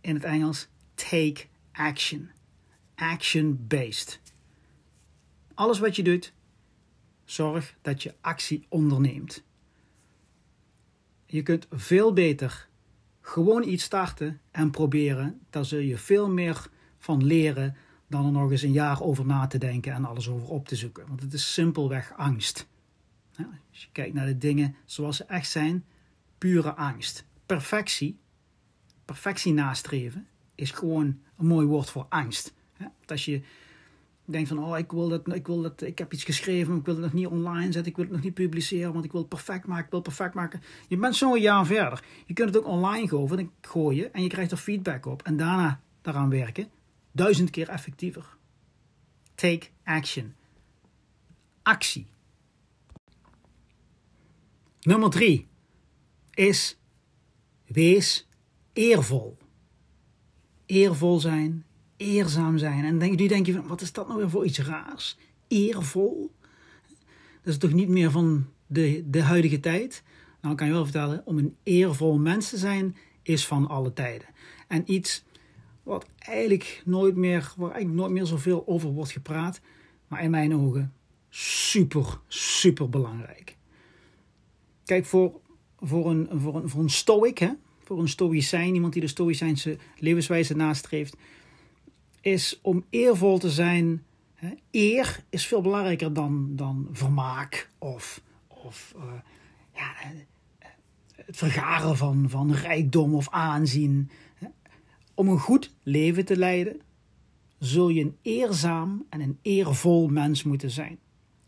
In 0.00 0.14
het 0.14 0.24
Engels 0.24 0.68
take 0.94 1.44
action. 1.72 2.30
Action-based. 2.94 4.20
Alles 5.54 5.78
wat 5.78 5.96
je 5.96 6.02
doet, 6.02 6.32
zorg 7.30 7.74
dat 7.82 8.02
je 8.02 8.14
actie 8.20 8.66
onderneemt. 8.68 9.42
Je 11.26 11.42
kunt 11.42 11.66
veel 11.70 12.12
beter 12.12 12.68
gewoon 13.20 13.68
iets 13.68 13.84
starten 13.84 14.40
en 14.50 14.70
proberen. 14.70 15.40
Daar 15.50 15.64
zul 15.64 15.78
je 15.78 15.98
veel 15.98 16.30
meer 16.30 16.70
van 16.98 17.24
leren 17.24 17.76
dan 18.06 18.26
er 18.26 18.32
nog 18.32 18.50
eens 18.50 18.62
een 18.62 18.72
jaar 18.72 19.02
over 19.02 19.26
na 19.26 19.46
te 19.46 19.58
denken 19.58 19.92
en 19.92 20.04
alles 20.04 20.28
over 20.28 20.48
op 20.48 20.68
te 20.68 20.76
zoeken. 20.76 21.06
Want 21.06 21.20
het 21.22 21.32
is 21.32 21.52
simpelweg 21.52 22.12
angst. 22.16 22.68
Als 23.70 23.82
je 23.82 23.88
kijkt 23.92 24.14
naar 24.14 24.26
de 24.26 24.38
dingen 24.38 24.76
zoals 24.84 25.16
ze 25.16 25.24
echt 25.24 25.50
zijn, 25.50 25.84
pure 26.38 26.74
angst. 26.74 27.24
Perfectie, 27.46 28.18
perfectie 29.04 29.52
nastreven, 29.52 30.26
is 30.54 30.70
gewoon 30.70 31.18
een 31.36 31.46
mooi 31.46 31.66
woord 31.66 31.90
voor 31.90 32.06
angst. 32.08 32.54
Als 33.06 33.24
je 33.24 33.42
denkt 34.32 34.48
van, 34.48 34.58
oh, 34.58 34.78
ik 34.78 34.90
wil 34.90 35.08
dat, 35.08 35.34
ik 35.34 35.46
wil 35.46 35.62
dat, 35.62 35.82
ik 35.82 35.98
heb 35.98 36.12
iets 36.12 36.24
geschreven, 36.24 36.76
ik 36.76 36.84
wil 36.84 36.94
het 36.94 37.02
nog 37.02 37.12
niet 37.12 37.26
online 37.26 37.72
zetten, 37.72 37.90
ik 37.90 37.96
wil 37.96 38.04
het 38.04 38.14
nog 38.14 38.22
niet 38.22 38.34
publiceren, 38.34 38.92
want 38.92 39.04
ik 39.04 39.12
wil 39.12 39.20
het 39.20 39.28
perfect 39.28 39.66
maken, 39.66 39.84
ik 39.84 39.90
wil 39.90 40.00
het 40.00 40.08
perfect 40.08 40.34
maken. 40.34 40.62
Je 40.88 40.96
bent 40.96 41.16
zo'n 41.16 41.40
jaar 41.40 41.66
verder. 41.66 42.04
Je 42.26 42.34
kunt 42.34 42.54
het 42.54 42.58
ook 42.58 42.66
online 42.66 43.48
gooien 43.60 44.12
en 44.12 44.22
je 44.22 44.28
krijgt 44.28 44.50
er 44.50 44.56
feedback 44.56 45.06
op. 45.06 45.22
En 45.22 45.36
daarna 45.36 45.80
daaraan 46.02 46.30
werken, 46.30 46.68
duizend 47.12 47.50
keer 47.50 47.68
effectiever. 47.68 48.36
Take 49.34 49.66
action. 49.84 50.34
Actie. 51.62 52.06
Nummer 54.80 55.10
drie 55.10 55.46
is 56.34 56.78
wees 57.66 58.28
eervol. 58.72 59.36
Eervol 60.66 61.20
zijn, 61.20 61.64
eerzaam 61.98 62.58
zijn. 62.58 62.84
En 62.84 62.98
denk, 62.98 63.18
nu 63.18 63.26
denk 63.26 63.46
je 63.46 63.52
van, 63.52 63.66
wat 63.66 63.80
is 63.80 63.92
dat 63.92 64.06
nou 64.06 64.18
weer 64.18 64.30
voor 64.30 64.44
iets 64.44 64.58
raars? 64.58 65.16
Eervol? 65.48 66.30
Dat 67.42 67.52
is 67.52 67.58
toch 67.58 67.72
niet 67.72 67.88
meer 67.88 68.10
van 68.10 68.46
de, 68.66 69.04
de 69.06 69.22
huidige 69.22 69.60
tijd? 69.60 70.02
Nou 70.40 70.54
kan 70.54 70.66
je 70.66 70.72
wel 70.72 70.84
vertellen, 70.84 71.22
om 71.24 71.38
een 71.38 71.56
eervol 71.62 72.18
mens 72.18 72.48
te 72.48 72.56
zijn, 72.56 72.96
is 73.22 73.46
van 73.46 73.68
alle 73.68 73.92
tijden. 73.92 74.28
En 74.68 74.82
iets 74.92 75.24
wat 75.82 76.06
eigenlijk 76.18 76.82
nooit 76.84 77.16
meer, 77.16 77.52
waar 77.56 77.70
eigenlijk 77.70 78.00
nooit 78.00 78.12
meer 78.12 78.26
zoveel 78.26 78.62
over 78.66 78.90
wordt 78.90 79.10
gepraat, 79.10 79.60
maar 80.08 80.22
in 80.22 80.30
mijn 80.30 80.54
ogen 80.54 80.92
super, 81.28 82.20
super 82.26 82.88
belangrijk. 82.88 83.56
Kijk, 84.84 85.04
voor, 85.04 85.40
voor, 85.80 86.10
een, 86.10 86.28
voor, 86.32 86.56
een, 86.56 86.68
voor 86.68 86.82
een 86.82 86.90
stoic, 86.90 87.38
hè, 87.38 87.50
voor 87.84 88.00
een 88.00 88.08
stoïcijn, 88.08 88.74
iemand 88.74 88.92
die 88.92 89.02
de 89.02 89.08
stoïcijnse 89.08 89.78
levenswijze 89.98 90.56
nastreeft, 90.56 91.16
is 92.20 92.58
om 92.62 92.84
eervol 92.90 93.38
te 93.38 93.50
zijn. 93.50 94.04
Eer 94.70 95.24
is 95.28 95.46
veel 95.46 95.60
belangrijker 95.60 96.12
dan, 96.12 96.56
dan 96.56 96.88
vermaak 96.92 97.70
of, 97.78 98.20
of 98.48 98.94
uh, 98.96 99.02
ja, 99.74 99.92
het 101.14 101.36
vergaren 101.36 101.96
van, 101.96 102.30
van 102.30 102.52
rijkdom 102.52 103.14
of 103.14 103.28
aanzien. 103.30 104.10
Om 105.14 105.28
een 105.28 105.38
goed 105.38 105.74
leven 105.82 106.24
te 106.24 106.36
leiden, 106.36 106.80
zul 107.58 107.88
je 107.88 108.00
een 108.00 108.16
eerzaam 108.22 109.06
en 109.08 109.20
een 109.20 109.38
eervol 109.42 110.08
mens 110.08 110.42
moeten 110.42 110.70
zijn. 110.70 110.98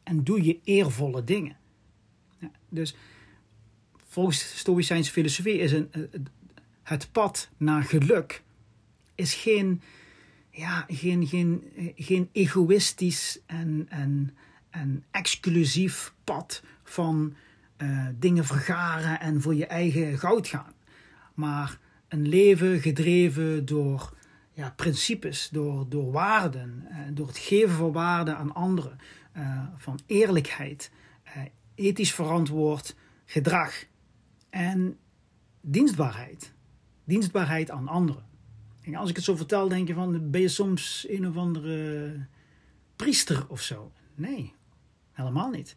En 0.03 0.25
doe 0.25 0.45
je 0.45 0.61
eervolle 0.65 1.25
dingen. 1.25 1.57
Dus 2.69 2.95
volgens 4.07 4.59
Stoïcijnse 4.59 5.13
filosofie 5.13 5.59
is 5.59 5.73
een, 5.73 5.91
het 6.83 7.13
pad 7.13 7.49
naar 7.57 7.83
geluk 7.83 8.43
is 9.15 9.35
geen, 9.35 9.83
ja, 10.51 10.85
geen, 10.89 11.27
geen, 11.27 11.73
geen 11.97 12.29
egoïstisch 12.33 13.41
en, 13.47 13.87
en, 13.89 14.35
exclusief 15.11 16.15
pad 16.25 16.63
van 16.83 17.35
uh, 17.79 18.07
dingen 18.19 18.45
vergaren 18.45 19.21
en 19.21 19.41
voor 19.41 19.55
je 19.55 19.67
eigen 19.67 20.19
goud 20.19 20.47
gaan. 20.47 20.73
Maar 21.35 21.79
een 22.09 22.29
leven 22.29 22.81
gedreven 22.81 23.65
door 23.65 24.17
ja, 24.53 24.73
principes, 24.77 25.49
door, 25.53 25.89
door 25.89 26.13
waarden, 26.13 26.87
uh, 26.91 26.97
door 27.11 27.27
het 27.27 27.39
geven 27.39 27.77
van 27.77 27.93
waarden 27.93 28.37
aan 28.37 28.55
anderen, 28.55 28.99
uh, 29.37 29.63
van 29.77 29.99
eerlijkheid, 30.07 30.91
ethisch 31.75 32.15
verantwoord 32.15 32.97
gedrag 33.25 33.85
en 34.51 34.99
dienstbaarheid. 35.61 36.53
Dienstbaarheid 37.05 37.71
aan 37.71 37.89
anderen. 37.89 38.30
Als 38.97 39.11
ik 39.11 39.17
het 39.17 39.25
zo 39.25 39.37
vertel, 39.37 39.69
denk 39.69 39.89
je 39.89 39.95
van, 39.95 40.31
ben 40.31 40.41
je 40.41 40.49
soms 40.49 41.07
een 41.09 41.27
of 41.27 41.37
andere 41.37 42.27
priester 42.97 43.45
of 43.49 43.61
zo? 43.61 43.93
Nee, 44.15 44.53
helemaal 45.13 45.51
niet. 45.51 45.77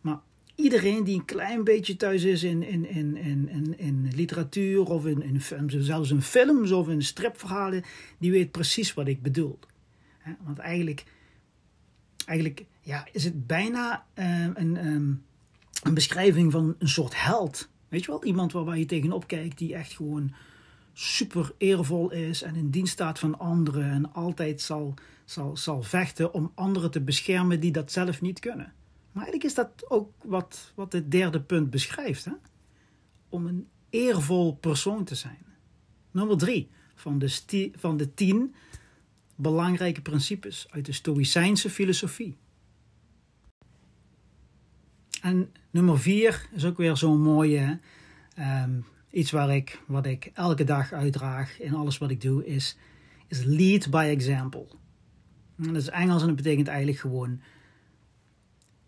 Maar 0.00 0.20
iedereen 0.54 1.04
die 1.04 1.18
een 1.18 1.24
klein 1.24 1.64
beetje 1.64 1.96
thuis 1.96 2.22
is 2.22 2.42
in, 2.42 2.62
in, 2.62 3.16
in, 3.76 4.10
literatuur 4.14 4.84
of 4.84 5.06
in, 5.06 5.40
zelfs 5.66 6.10
in 6.10 6.22
films 6.22 6.70
of 6.70 6.88
in 6.88 7.02
stripverhalen, 7.02 7.82
die 8.18 8.30
weet 8.30 8.50
precies 8.50 8.94
wat 8.94 9.08
ik 9.08 9.22
bedoel. 9.22 9.58
Want 10.44 10.58
eigenlijk, 10.58 11.04
eigenlijk 12.26 12.64
ja, 12.80 13.06
is 13.12 13.24
het 13.24 13.46
bijna 13.46 14.06
uh, 14.14 14.46
een, 14.54 14.86
um, 14.86 15.24
een 15.82 15.94
beschrijving 15.94 16.52
van 16.52 16.74
een 16.78 16.88
soort 16.88 17.22
held. 17.22 17.68
Weet 17.88 18.04
je 18.04 18.10
wel, 18.10 18.24
iemand 18.24 18.52
waar, 18.52 18.64
waar 18.64 18.78
je 18.78 18.86
tegenop 18.86 19.26
kijkt 19.26 19.58
die 19.58 19.74
echt 19.74 19.92
gewoon 19.92 20.32
super 20.92 21.52
eervol 21.58 22.10
is 22.10 22.42
en 22.42 22.54
in 22.54 22.70
dienst 22.70 22.92
staat 22.92 23.18
van 23.18 23.38
anderen 23.38 23.90
en 23.90 24.12
altijd 24.12 24.60
zal, 24.60 24.94
zal, 25.24 25.56
zal 25.56 25.82
vechten 25.82 26.34
om 26.34 26.52
anderen 26.54 26.90
te 26.90 27.00
beschermen 27.00 27.60
die 27.60 27.72
dat 27.72 27.92
zelf 27.92 28.20
niet 28.20 28.40
kunnen. 28.40 28.72
Maar 29.12 29.22
eigenlijk 29.22 29.44
is 29.44 29.54
dat 29.54 29.90
ook 29.90 30.12
wat, 30.24 30.72
wat 30.74 30.92
het 30.92 31.10
derde 31.10 31.40
punt 31.40 31.70
beschrijft. 31.70 32.24
Hè? 32.24 32.32
Om 33.28 33.46
een 33.46 33.68
eervol 33.90 34.54
persoon 34.54 35.04
te 35.04 35.14
zijn. 35.14 35.44
Nummer 36.10 36.38
drie 36.38 36.70
van 36.94 37.18
de, 37.18 37.70
van 37.76 37.96
de 37.96 38.14
tien 38.14 38.54
belangrijke 39.36 40.02
principes 40.02 40.66
uit 40.70 40.86
de 40.86 40.92
Stoïcijnse 40.92 41.70
filosofie. 41.70 42.36
En 45.20 45.52
nummer 45.70 45.98
vier 45.98 46.48
is 46.52 46.64
ook 46.64 46.76
weer 46.76 46.96
zo'n 46.96 47.20
mooie. 47.20 47.80
Um, 48.38 48.84
iets 49.12 49.30
waar 49.30 49.54
ik, 49.54 49.82
wat 49.86 50.06
ik 50.06 50.30
elke 50.34 50.64
dag 50.64 50.92
uitdraag 50.92 51.60
in 51.60 51.74
alles 51.74 51.98
wat 51.98 52.10
ik 52.10 52.20
doe, 52.20 52.46
is, 52.46 52.76
is 53.26 53.44
lead 53.44 53.90
by 53.90 54.08
example. 54.10 54.66
En 55.56 55.72
dat 55.72 55.82
is 55.82 55.88
Engels 55.88 56.20
en 56.20 56.26
dat 56.26 56.36
betekent 56.36 56.68
eigenlijk 56.68 56.98
gewoon 56.98 57.40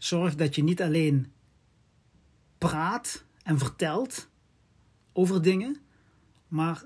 Zorg 0.05 0.35
dat 0.35 0.55
je 0.55 0.63
niet 0.63 0.83
alleen 0.83 1.33
praat 2.59 3.25
en 3.43 3.59
vertelt 3.59 4.29
over 5.13 5.43
dingen, 5.43 5.77
maar 6.49 6.85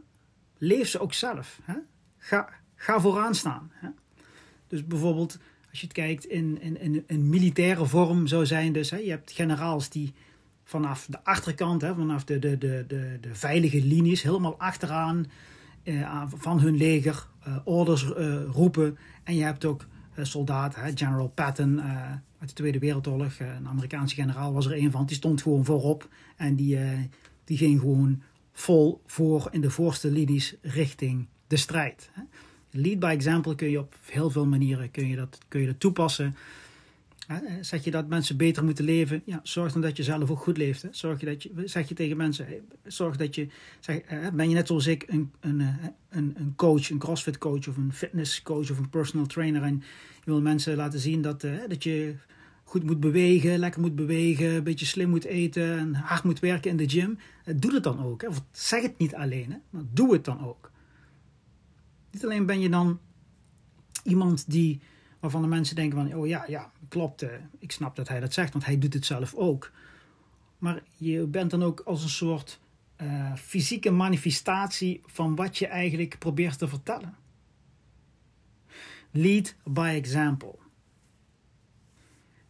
leef 0.59 0.89
ze 0.89 0.99
ook 0.99 1.13
zelf. 1.13 1.61
Hè? 1.63 1.75
Ga, 2.17 2.49
ga 2.75 3.01
vooraan 3.01 3.35
staan. 3.35 3.71
Hè? 3.73 3.89
Dus 4.67 4.87
bijvoorbeeld, 4.87 5.39
als 5.71 5.81
je 5.81 5.87
het 5.87 5.95
kijkt 5.95 6.25
in, 6.25 6.61
in, 6.61 7.05
in 7.07 7.29
militaire 7.29 7.87
vorm 7.87 8.27
zou 8.27 8.47
zijn, 8.47 8.73
dus 8.73 8.91
hè, 8.91 8.97
je 8.97 9.11
hebt 9.11 9.33
generaals 9.33 9.89
die 9.89 10.15
vanaf 10.69 11.07
de 11.11 11.25
achterkant, 11.25 11.83
hè, 11.83 11.95
vanaf 11.95 12.25
de, 12.25 12.39
de, 12.39 12.59
de, 12.59 12.85
de, 12.89 13.19
de 13.21 13.35
veilige 13.35 13.85
linies, 13.85 14.23
helemaal 14.23 14.59
achteraan 14.59 15.27
eh, 15.83 16.23
van 16.37 16.61
hun 16.61 16.77
leger 16.77 17.27
uh, 17.49 17.57
orders 17.65 18.05
uh, 18.05 18.43
roepen. 18.45 18.99
En 19.25 19.35
je 19.35 19.43
hebt 19.43 19.65
ook 19.65 19.87
uh, 20.17 20.25
soldaten, 20.25 20.97
General 20.97 21.29
Patton 21.29 21.81
uit 22.39 22.49
de 22.49 22.55
Tweede 22.55 22.79
Wereldoorlog. 22.79 23.39
Eh, 23.39 23.55
een 23.55 23.69
Amerikaanse 23.69 24.15
generaal 24.15 24.53
was 24.53 24.67
er 24.67 24.77
een 24.77 24.91
van. 24.91 25.07
Die 25.07 25.17
stond 25.17 25.43
gewoon 25.43 25.65
voorop. 25.65 26.09
En 26.37 26.55
die, 26.55 26.79
die 27.45 27.57
ging 27.57 27.81
gewoon 27.81 28.23
vol 28.53 29.03
voor 29.07 29.49
in 29.51 29.61
de 29.61 29.71
voorste 29.71 30.11
linies 30.11 30.55
richting 30.63 31.27
de 31.47 31.57
strijd. 31.57 32.11
Lead 32.71 32.99
by 32.99 33.07
example 33.07 33.55
kun 33.55 33.71
je 33.71 33.79
op 33.79 33.95
heel 34.11 34.31
veel 34.31 34.47
manieren 34.47 34.91
kun 34.91 35.09
je 35.09 35.17
dat, 35.17 35.39
kun 35.49 35.61
je 35.61 35.67
dat 35.67 35.81
toepassen. 35.81 36.37
Eh, 37.29 37.37
zeg 37.61 37.85
je 37.85 37.91
dat 37.91 38.09
mensen 38.09 38.37
beter 38.37 38.65
moeten 38.65 38.85
leven? 38.85 39.23
Ja, 39.25 39.41
zorg 39.43 39.73
dan 39.73 39.83
dat 39.83 39.97
je 39.97 40.03
zelf 40.03 40.31
ook 40.31 40.39
goed 40.39 40.57
leeft. 40.57 40.83
Hè. 40.83 40.89
Zorg 40.93 41.21
je 41.21 41.27
dat 41.27 41.43
je, 41.43 41.51
zeg 41.65 41.89
je 41.89 41.95
tegen 41.95 42.17
mensen, 42.17 42.47
zorg 42.87 43.17
dat 43.17 43.35
je, 43.35 43.49
zeg, 43.81 44.01
ben 44.33 44.49
je 44.49 44.55
net 44.55 44.67
zoals 44.67 44.87
ik 44.87 45.05
een, 45.07 45.33
een, 45.41 45.61
een, 46.09 46.35
een 46.39 46.53
coach, 46.57 46.91
een 46.91 46.99
crossfit 46.99 47.39
coach 47.39 47.69
of 47.69 47.77
een 47.77 47.93
fitness 47.93 48.43
coach 48.43 48.71
of 48.71 48.79
een 48.79 48.89
personal 48.89 49.27
trainer 49.27 49.63
en 49.63 49.83
je 50.25 50.25
wil 50.25 50.41
mensen 50.41 50.77
laten 50.77 51.01
zien 51.01 51.23
dat, 51.23 51.41
dat 51.69 51.83
je 51.83 52.15
goed 52.69 52.85
moet 52.85 53.01
bewegen, 53.01 53.59
lekker 53.59 53.81
moet 53.81 53.95
bewegen, 53.95 54.55
een 54.55 54.63
beetje 54.63 54.87
slim 54.87 55.09
moet 55.09 55.25
eten 55.25 55.79
en 55.79 55.95
hard 55.95 56.25
moet 56.25 56.39
werken 56.39 56.71
in 56.71 56.77
de 56.77 56.89
gym. 56.89 57.19
Doe 57.57 57.75
het 57.75 57.83
dan 57.83 58.05
ook. 58.05 58.23
Hè. 58.23 58.29
Zeg 58.53 58.83
het 58.83 58.99
niet 58.99 59.15
alleen, 59.15 59.51
hè, 59.51 59.59
maar 59.71 59.83
doe 59.93 60.13
het 60.13 60.25
dan 60.25 60.47
ook. 60.47 60.71
Niet 62.11 62.25
alleen 62.25 62.47
ben 62.47 62.61
je 62.61 62.69
dan 62.69 62.99
iemand 64.03 64.51
die, 64.51 64.81
waarvan 65.21 65.43
de 65.43 65.49
mensen 65.49 65.77
denken 65.77 65.99
van, 65.99 66.15
oh 66.15 66.27
ja, 66.27 66.45
ja, 66.49 66.73
klopt, 66.89 67.23
eh, 67.23 67.31
ik 67.59 67.73
snap 67.73 67.97
dat 67.97 68.09
hij 68.09 68.21
dat 68.21 68.33
zegt, 68.33 68.53
want 68.53 68.65
hij 68.65 68.79
doet 68.79 68.95
het 68.95 69.07
zelf 69.07 69.35
ook. 69.35 69.73
Maar 70.59 70.83
je 70.97 71.27
bent 71.27 71.51
dan 71.51 71.63
ook 71.63 71.81
als 71.81 72.03
een 72.03 72.09
soort 72.09 72.61
uh, 73.03 73.35
fysieke 73.35 73.91
manifestatie 73.91 75.01
van 75.07 75.35
wat 75.35 75.59
je 75.59 75.67
eigenlijk 75.67 76.19
probeert 76.19 76.59
te 76.59 76.69
vertellen. 76.69 77.17
Lead 79.11 79.55
by 79.65 79.93
example. 79.95 80.55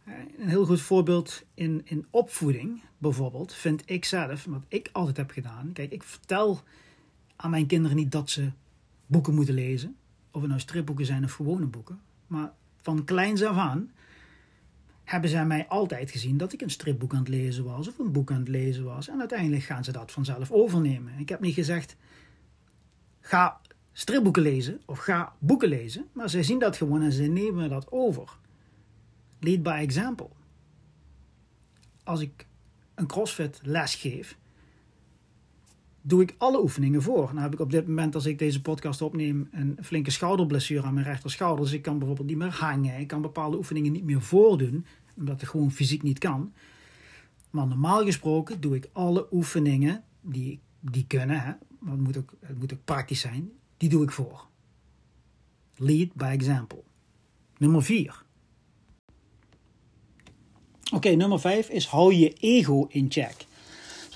Een 0.05 0.49
heel 0.49 0.65
goed 0.65 0.81
voorbeeld 0.81 1.43
in, 1.53 1.81
in 1.85 2.05
opvoeding, 2.09 2.81
bijvoorbeeld, 2.97 3.53
vind 3.53 3.83
ik 3.85 4.05
zelf, 4.05 4.45
wat 4.45 4.63
ik 4.67 4.89
altijd 4.91 5.17
heb 5.17 5.31
gedaan. 5.31 5.71
Kijk, 5.73 5.91
ik 5.91 6.03
vertel 6.03 6.61
aan 7.35 7.49
mijn 7.49 7.67
kinderen 7.67 7.97
niet 7.97 8.11
dat 8.11 8.29
ze 8.29 8.51
boeken 9.05 9.33
moeten 9.33 9.53
lezen. 9.53 9.95
Of 10.31 10.41
het 10.41 10.49
nou 10.49 10.61
stripboeken 10.61 11.05
zijn 11.05 11.23
of 11.23 11.33
gewone 11.33 11.65
boeken. 11.65 12.01
Maar 12.27 12.53
van 12.81 13.03
kleins 13.03 13.43
af 13.43 13.57
aan 13.57 13.91
hebben 15.03 15.29
zij 15.29 15.45
mij 15.45 15.67
altijd 15.67 16.11
gezien 16.11 16.37
dat 16.37 16.53
ik 16.53 16.61
een 16.61 16.69
stripboek 16.69 17.13
aan 17.13 17.19
het 17.19 17.27
lezen 17.27 17.63
was 17.63 17.87
of 17.87 17.99
een 17.99 18.11
boek 18.11 18.31
aan 18.31 18.39
het 18.39 18.47
lezen 18.47 18.83
was. 18.83 19.07
En 19.07 19.19
uiteindelijk 19.19 19.63
gaan 19.63 19.83
ze 19.83 19.91
dat 19.91 20.11
vanzelf 20.11 20.51
overnemen. 20.51 21.13
Ik 21.17 21.29
heb 21.29 21.39
niet 21.39 21.53
gezegd, 21.53 21.95
ga 23.19 23.59
stripboeken 23.91 24.41
lezen 24.41 24.81
of 24.85 24.99
ga 24.99 25.33
boeken 25.39 25.69
lezen. 25.69 26.07
Maar 26.11 26.29
zij 26.29 26.43
zien 26.43 26.59
dat 26.59 26.77
gewoon 26.77 27.01
en 27.01 27.11
ze 27.11 27.23
nemen 27.23 27.69
dat 27.69 27.91
over. 27.91 28.29
Lead 29.39 29.63
by 29.63 29.79
example. 29.81 30.29
Als 32.03 32.21
ik 32.21 32.45
een 32.95 33.07
CrossFit 33.07 33.59
les 33.63 33.95
geef, 33.95 34.37
doe 36.09 36.21
ik 36.21 36.35
alle 36.37 36.61
oefeningen 36.61 37.01
voor. 37.01 37.25
Nou 37.25 37.39
heb 37.39 37.53
ik 37.53 37.59
op 37.59 37.71
dit 37.71 37.87
moment, 37.87 38.15
als 38.15 38.25
ik 38.25 38.39
deze 38.39 38.61
podcast 38.61 39.01
opneem, 39.01 39.47
een 39.51 39.77
flinke 39.81 40.11
schouderblessure 40.11 40.87
aan 40.87 40.93
mijn 40.93 41.05
rechterschouder. 41.05 41.63
Dus 41.65 41.73
ik 41.73 41.81
kan 41.81 41.97
bijvoorbeeld 41.97 42.27
niet 42.27 42.37
meer 42.37 42.53
hangen. 42.53 42.99
Ik 42.99 43.07
kan 43.07 43.21
bepaalde 43.21 43.57
oefeningen 43.57 43.91
niet 43.91 44.03
meer 44.03 44.21
voordoen, 44.21 44.85
omdat 45.17 45.41
het 45.41 45.49
gewoon 45.49 45.71
fysiek 45.71 46.03
niet 46.03 46.19
kan. 46.19 46.53
Maar 47.49 47.67
normaal 47.67 48.03
gesproken 48.03 48.61
doe 48.61 48.75
ik 48.75 48.89
alle 48.91 49.27
oefeningen 49.31 50.03
die, 50.21 50.59
die 50.79 51.05
kunnen, 51.07 51.39
hè, 51.39 51.51
maar 51.79 51.93
het 51.93 52.01
moet, 52.01 52.17
ook, 52.17 52.33
het 52.39 52.59
moet 52.59 52.85
praktisch 52.85 53.19
zijn, 53.19 53.51
die 53.77 53.89
doe 53.89 54.03
ik 54.03 54.11
voor. 54.11 54.47
Lead 55.75 56.13
by 56.13 56.29
example. 56.31 56.83
Nummer 57.57 57.83
4. 57.83 58.23
Oké, 60.93 61.09
nummer 61.09 61.39
5 61.39 61.69
is 61.69 61.85
hou 61.85 62.13
je 62.13 62.33
ego 62.33 62.85
in 62.89 63.05
check. 63.11 63.47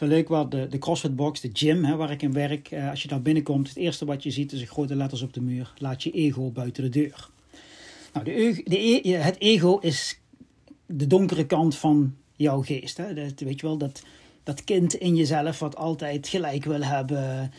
Leuk 0.07 0.27
wat 0.27 0.51
de, 0.51 0.77
CrossFit 0.79 1.15
Box, 1.15 1.41
de 1.41 1.49
gym 1.53 1.83
hè, 1.83 1.95
waar 1.95 2.11
ik 2.11 2.21
in 2.21 2.33
werk. 2.33 2.71
Eh, 2.71 2.89
als 2.89 3.01
je 3.01 3.07
daar 3.07 3.21
binnenkomt, 3.21 3.67
het 3.67 3.77
eerste 3.77 4.05
wat 4.05 4.23
je 4.23 4.31
ziet 4.31 4.51
is 4.51 4.61
een 4.61 4.67
grote 4.67 4.95
letters 4.95 5.21
op 5.21 5.33
de 5.33 5.41
muur. 5.41 5.73
Laat 5.77 6.03
je 6.03 6.11
ego 6.11 6.51
buiten 6.51 6.83
de 6.83 6.89
deur. 6.89 7.29
Nou, 8.13 8.25
de, 8.25 8.61
de, 8.63 8.77
e, 8.77 9.11
het 9.15 9.39
ego 9.39 9.77
is 9.77 10.19
de 10.85 11.07
donkere 11.07 11.45
kant 11.45 11.75
van 11.75 12.15
jouw 12.35 12.61
geest. 12.61 12.97
Hè? 12.97 13.13
Dat, 13.13 13.39
weet 13.39 13.59
je 13.59 13.65
wel, 13.65 13.77
dat, 13.77 14.03
dat 14.43 14.63
kind 14.63 14.93
in 14.93 15.15
jezelf 15.15 15.59
wat 15.59 15.75
altijd 15.75 16.27
gelijk 16.27 16.65
wil 16.65 16.83
hebben, 16.83 17.51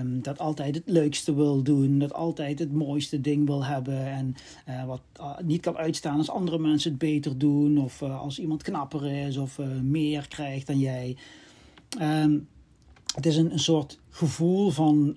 um, 0.00 0.22
dat 0.22 0.38
altijd 0.38 0.74
het 0.74 0.84
leukste 0.86 1.34
wil 1.34 1.62
doen, 1.62 1.98
dat 1.98 2.12
altijd 2.12 2.58
het 2.58 2.72
mooiste 2.72 3.20
ding 3.20 3.46
wil 3.46 3.64
hebben 3.64 4.06
en 4.06 4.34
uh, 4.68 4.84
wat 4.84 5.02
uh, 5.20 5.38
niet 5.42 5.60
kan 5.60 5.76
uitstaan 5.76 6.18
als 6.18 6.30
andere 6.30 6.58
mensen 6.58 6.90
het 6.90 6.98
beter 6.98 7.38
doen 7.38 7.78
of 7.78 8.00
uh, 8.00 8.20
als 8.20 8.38
iemand 8.38 8.62
knapper 8.62 9.26
is 9.26 9.36
of 9.36 9.58
meer 9.82 10.28
krijgt 10.28 10.66
dan 10.66 10.78
jij. 10.78 11.16
Um, 12.00 12.48
het 13.14 13.26
is 13.26 13.36
een, 13.36 13.52
een 13.52 13.58
soort 13.58 13.98
gevoel 14.10 14.70
van, 14.70 15.16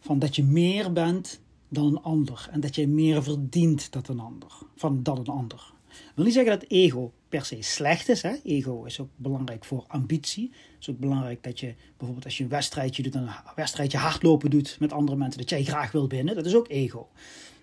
van 0.00 0.18
dat 0.18 0.36
je 0.36 0.44
meer 0.44 0.92
bent 0.92 1.40
dan 1.68 1.86
een 1.86 2.02
ander 2.02 2.48
en 2.50 2.60
dat 2.60 2.74
je 2.74 2.88
meer 2.88 3.22
verdient 3.22 3.92
dan 3.92 4.02
een 4.06 4.20
ander, 4.20 4.52
van 4.76 5.02
dan 5.02 5.18
een 5.18 5.26
ander. 5.26 5.72
Ik 5.88 6.12
wil 6.14 6.24
niet 6.24 6.34
zeggen 6.34 6.58
dat 6.58 6.70
ego 6.70 7.12
per 7.28 7.44
se 7.44 7.56
slecht 7.60 8.08
is. 8.08 8.22
Hè? 8.22 8.34
Ego 8.44 8.84
is 8.84 9.00
ook 9.00 9.08
belangrijk 9.16 9.64
voor 9.64 9.84
ambitie. 9.88 10.50
Het 10.50 10.80
is 10.80 10.90
ook 10.90 10.98
belangrijk 10.98 11.42
dat 11.42 11.60
je 11.60 11.74
bijvoorbeeld 11.96 12.24
als 12.24 12.36
je 12.36 12.44
een 12.44 12.50
wedstrijdje 12.50 13.02
doet, 13.02 13.14
een 13.14 13.28
wedstrijdje 13.54 13.98
hardlopen 13.98 14.50
doet 14.50 14.76
met 14.80 14.92
andere 14.92 15.16
mensen, 15.16 15.40
dat 15.40 15.50
jij 15.50 15.64
graag 15.64 15.92
wil 15.92 16.08
winnen. 16.08 16.34
Dat 16.34 16.46
is 16.46 16.54
ook 16.54 16.68
ego. 16.68 17.08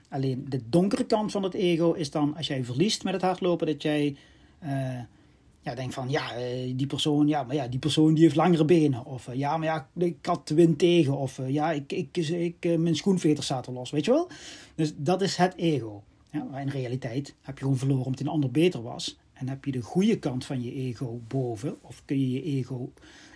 Alleen 0.09 0.45
de 0.49 0.61
donkere 0.69 1.05
kant 1.05 1.31
van 1.31 1.43
het 1.43 1.53
ego 1.53 1.91
is 1.91 2.11
dan 2.11 2.35
als 2.35 2.47
jij 2.47 2.63
verliest 2.63 3.03
met 3.03 3.13
het 3.13 3.21
hardlopen, 3.21 3.67
dat 3.67 3.81
jij 3.81 4.15
uh, 4.63 4.99
ja, 5.63 5.75
denkt 5.75 5.93
van 5.93 6.09
ja, 6.09 6.37
uh, 6.37 6.73
die 6.75 6.87
persoon, 6.87 7.27
ja, 7.27 7.43
maar 7.43 7.55
ja, 7.55 7.67
die 7.67 7.79
persoon 7.79 8.13
die 8.13 8.23
heeft 8.23 8.35
langere 8.35 8.65
benen. 8.65 9.05
Of 9.05 9.27
uh, 9.27 9.35
ja, 9.35 9.57
maar 9.57 9.67
ja, 9.67 9.89
ik 9.97 10.25
had 10.25 10.47
de 10.47 10.53
wind 10.53 10.77
tegen. 10.77 11.17
Of 11.17 11.39
ja, 11.47 11.71
ik, 11.71 11.91
ik, 11.91 12.17
ik, 12.17 12.77
mijn 12.77 12.95
schoenveters 12.95 13.47
zaten 13.47 13.73
los, 13.73 13.91
weet 13.91 14.05
je 14.05 14.11
wel? 14.11 14.29
Dus 14.75 14.93
dat 14.97 15.21
is 15.21 15.35
het 15.35 15.55
ego. 15.55 16.03
Ja, 16.31 16.43
maar 16.43 16.61
in 16.61 16.69
realiteit 16.69 17.35
heb 17.41 17.57
je 17.57 17.63
gewoon 17.63 17.77
verloren 17.77 18.05
omdat 18.05 18.19
een 18.19 18.27
ander 18.27 18.51
beter 18.51 18.81
was. 18.81 19.17
En 19.33 19.49
heb 19.49 19.65
je 19.65 19.71
de 19.71 19.81
goede 19.81 20.19
kant 20.19 20.45
van 20.45 20.63
je 20.63 20.73
ego 20.73 21.19
boven, 21.27 21.77
of 21.81 22.01
kun 22.05 22.19
je 22.19 22.31
je 22.31 22.43
ego 22.43 22.91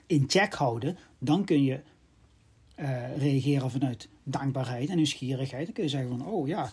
in 0.05 0.23
check 0.27 0.53
houden, 0.53 0.97
dan 1.19 1.45
kun 1.45 1.63
je 1.63 1.79
reageren 3.17 3.71
vanuit 3.71 4.09
dankbaarheid 4.23 4.89
en 4.89 4.95
nieuwsgierigheid. 4.95 5.65
Dan 5.65 5.73
kun 5.73 5.83
je 5.83 5.89
zeggen 5.89 6.09
van, 6.09 6.27
oh 6.27 6.47
ja, 6.47 6.71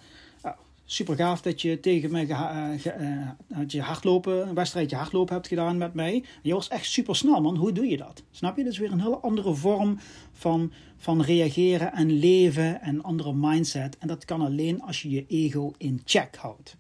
super 0.85 1.17
gaaf 1.17 1.43
dat 1.43 1.63
je 1.63 1.81
tegen 1.81 2.11
mij 2.11 2.27
uh, 2.27 2.71
uh, 2.85 3.65
je 3.67 3.81
hardlopen, 3.81 4.49
een 4.49 4.55
wedstrijdje 4.55 4.97
hardlopen 4.97 5.35
hebt 5.35 5.49
gedaan 5.49 5.79
met 5.79 5.95
mij. 5.95 6.25
Je 6.43 6.55
was 6.55 6.69
echt 6.69 6.87
super 6.87 7.17
snel 7.17 7.41
man, 7.41 7.57
hoe 7.57 7.73
doe 7.73 7.87
je 7.87 7.97
dat? 7.97 8.23
Snap 8.31 8.57
je? 8.57 8.65
Dat 8.65 8.73
is 8.73 8.79
weer 8.79 8.93
een 8.93 9.01
hele 9.01 9.19
andere 9.19 9.55
vorm 9.55 9.99
van, 10.33 10.73
van 10.97 11.23
reageren 11.23 11.93
en 11.93 12.13
leven 12.13 12.81
en 12.81 13.03
andere 13.03 13.33
mindset. 13.35 13.99
En 13.99 14.09
dat 14.09 14.25
kan 14.25 14.41
alleen 14.41 14.83
als 14.83 15.03
je 15.03 15.11
je 15.11 15.25
ego 15.29 15.73
in 15.79 16.03
check 16.05 16.37
houdt. 16.37 16.77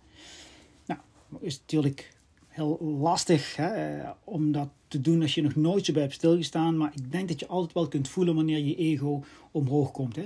Nou, 0.86 1.00
is 1.40 1.58
natuurlijk 1.58 2.13
heel 2.54 2.78
lastig 3.00 3.56
hè, 3.56 4.02
om 4.24 4.52
dat 4.52 4.68
te 4.88 5.00
doen 5.00 5.22
als 5.22 5.34
je 5.34 5.42
nog 5.42 5.54
nooit 5.54 5.84
zo 5.84 5.92
bij 5.92 6.02
hebt 6.02 6.14
stilgestaan. 6.14 6.76
Maar 6.76 6.92
ik 6.94 7.12
denk 7.12 7.28
dat 7.28 7.40
je 7.40 7.46
altijd 7.46 7.72
wel 7.72 7.88
kunt 7.88 8.08
voelen 8.08 8.34
wanneer 8.34 8.58
je 8.58 8.76
ego 8.76 9.24
omhoog 9.50 9.90
komt. 9.90 10.16
Hè. 10.16 10.24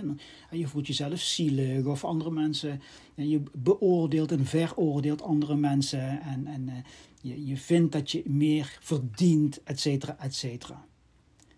Je 0.50 0.68
voelt 0.68 0.86
jezelf 0.86 1.20
zielig 1.20 1.84
of 1.84 2.04
andere 2.04 2.30
mensen. 2.30 2.80
Je 3.14 3.42
beoordeelt 3.52 4.32
en 4.32 4.46
veroordeelt 4.46 5.22
andere 5.22 5.56
mensen. 5.56 6.20
En, 6.20 6.46
en 6.46 6.68
eh, 6.68 6.74
je, 7.20 7.46
je 7.46 7.56
vindt 7.56 7.92
dat 7.92 8.10
je 8.10 8.22
meer 8.26 8.78
verdient, 8.80 9.62
et 9.64 9.80
cetera, 9.80 10.16
et 10.20 10.34
cetera. 10.34 10.84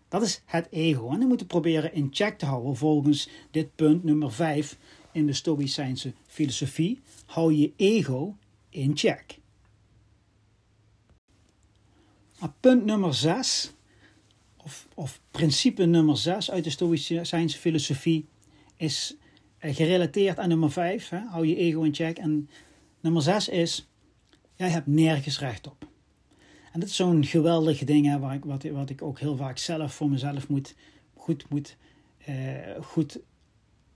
Dat 0.08 0.22
is 0.22 0.42
het 0.44 0.66
ego. 0.70 1.10
En 1.10 1.18
dan 1.18 1.28
moeten 1.28 1.46
we 1.46 1.52
proberen 1.52 1.94
in 1.94 2.08
check 2.10 2.38
te 2.38 2.46
houden 2.46 2.76
volgens 2.76 3.28
dit 3.50 3.74
punt 3.74 4.04
nummer 4.04 4.32
5 4.32 4.78
in 5.12 5.26
de 5.26 5.32
Stoïcijnse 5.32 6.12
filosofie. 6.26 6.98
Hou 7.26 7.54
je 7.54 7.72
ego 7.76 8.36
in 8.68 8.96
check. 8.96 9.39
Maar 12.40 12.52
punt 12.60 12.84
nummer 12.84 13.14
6, 13.14 13.72
of, 14.56 14.88
of 14.94 15.20
principe 15.30 15.84
nummer 15.84 16.16
6 16.16 16.50
uit 16.50 16.64
de 16.64 16.70
Stoïcijnse 16.70 17.58
filosofie, 17.58 18.28
is 18.76 19.16
eh, 19.58 19.74
gerelateerd 19.74 20.38
aan 20.38 20.48
nummer 20.48 20.70
5. 20.70 21.08
Hè? 21.08 21.18
Hou 21.18 21.46
je 21.46 21.56
ego 21.56 21.82
in 21.82 21.94
check. 21.94 22.18
En 22.18 22.48
nummer 23.00 23.22
6 23.22 23.48
is, 23.48 23.88
jij 24.54 24.68
hebt 24.68 24.86
nergens 24.86 25.38
recht 25.38 25.66
op. 25.66 25.88
En 26.72 26.80
dat 26.80 26.88
is 26.88 26.96
zo'n 26.96 27.24
geweldig 27.24 27.84
ding 27.84 28.06
hè, 28.06 28.18
waar 28.18 28.34
ik, 28.34 28.44
wat, 28.44 28.62
wat 28.62 28.90
ik 28.90 29.02
ook 29.02 29.18
heel 29.18 29.36
vaak 29.36 29.58
zelf 29.58 29.94
voor 29.94 30.10
mezelf 30.10 30.48
moet, 30.48 30.74
goed, 31.14 31.48
moet, 31.48 31.76
uh, 32.28 32.34
goed, 32.80 33.20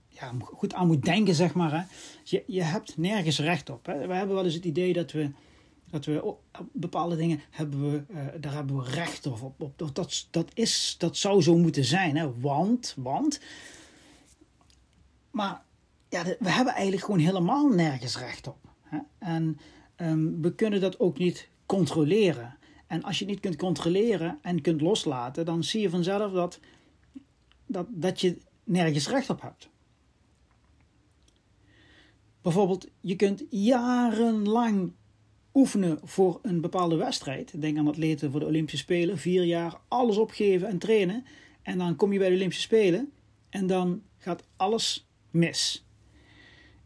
ja, 0.07 0.33
goed 0.41 0.73
aan 0.73 0.87
moet 0.87 1.05
denken, 1.05 1.35
zeg 1.35 1.53
maar. 1.53 1.71
Hè. 1.71 1.83
Je, 2.23 2.43
je 2.47 2.63
hebt 2.63 2.97
nergens 2.97 3.39
recht 3.39 3.69
op. 3.69 3.85
Hè. 3.85 4.07
We 4.07 4.13
hebben 4.13 4.35
wel 4.35 4.45
eens 4.45 4.53
het 4.53 4.65
idee 4.65 4.93
dat 4.93 5.11
we 5.11 5.29
dat 5.89 6.05
we 6.05 6.35
bepaalde 6.71 7.15
dingen 7.15 7.41
hebben 7.49 7.91
we, 7.91 8.03
uh, 8.09 8.25
daar 8.39 8.53
hebben 8.53 8.75
we 8.75 8.89
recht 8.89 9.25
op. 9.25 9.41
op, 9.41 9.61
op 9.61 9.77
dat, 9.95 10.27
dat, 10.31 10.51
is, 10.53 10.95
dat 10.97 11.17
zou 11.17 11.41
zo 11.41 11.57
moeten 11.57 11.85
zijn. 11.85 12.17
Hè? 12.17 12.39
Want, 12.39 12.93
want. 12.97 13.39
Maar 15.31 15.63
ja, 16.09 16.23
we 16.23 16.49
hebben 16.51 16.73
eigenlijk 16.73 17.03
gewoon 17.05 17.19
helemaal 17.19 17.67
nergens 17.67 18.17
recht 18.17 18.47
op. 18.47 18.69
Hè? 18.81 18.97
En 19.19 19.59
um, 19.97 20.41
we 20.41 20.55
kunnen 20.55 20.81
dat 20.81 20.99
ook 20.99 21.17
niet 21.17 21.49
controleren. 21.65 22.57
En 22.87 23.03
als 23.03 23.19
je 23.19 23.25
niet 23.25 23.39
kunt 23.39 23.55
controleren 23.55 24.39
en 24.41 24.61
kunt 24.61 24.81
loslaten, 24.81 25.45
dan 25.45 25.63
zie 25.63 25.81
je 25.81 25.89
vanzelf 25.89 26.31
dat, 26.31 26.59
dat, 27.65 27.87
dat 27.89 28.21
je 28.21 28.37
nergens 28.63 29.09
recht 29.09 29.29
op 29.29 29.41
hebt. 29.41 29.69
Bijvoorbeeld, 32.41 32.87
je 32.99 33.15
kunt 33.15 33.43
jarenlang 33.49 34.93
oefenen 35.55 35.99
voor 36.03 36.39
een 36.41 36.61
bepaalde 36.61 36.95
wedstrijd. 36.95 37.61
Denk 37.61 37.77
aan 37.77 37.87
atleten 37.87 38.31
voor 38.31 38.39
de 38.39 38.45
Olympische 38.45 38.77
Spelen. 38.77 39.17
Vier 39.17 39.43
jaar 39.43 39.79
alles 39.87 40.17
opgeven 40.17 40.67
en 40.67 40.77
trainen. 40.77 41.25
En 41.61 41.77
dan 41.77 41.95
kom 41.95 42.13
je 42.13 42.19
bij 42.19 42.29
de 42.29 42.35
Olympische 42.35 42.63
Spelen 42.63 43.11
en 43.49 43.67
dan 43.67 44.01
gaat 44.17 44.43
alles 44.55 45.07
mis. 45.29 45.85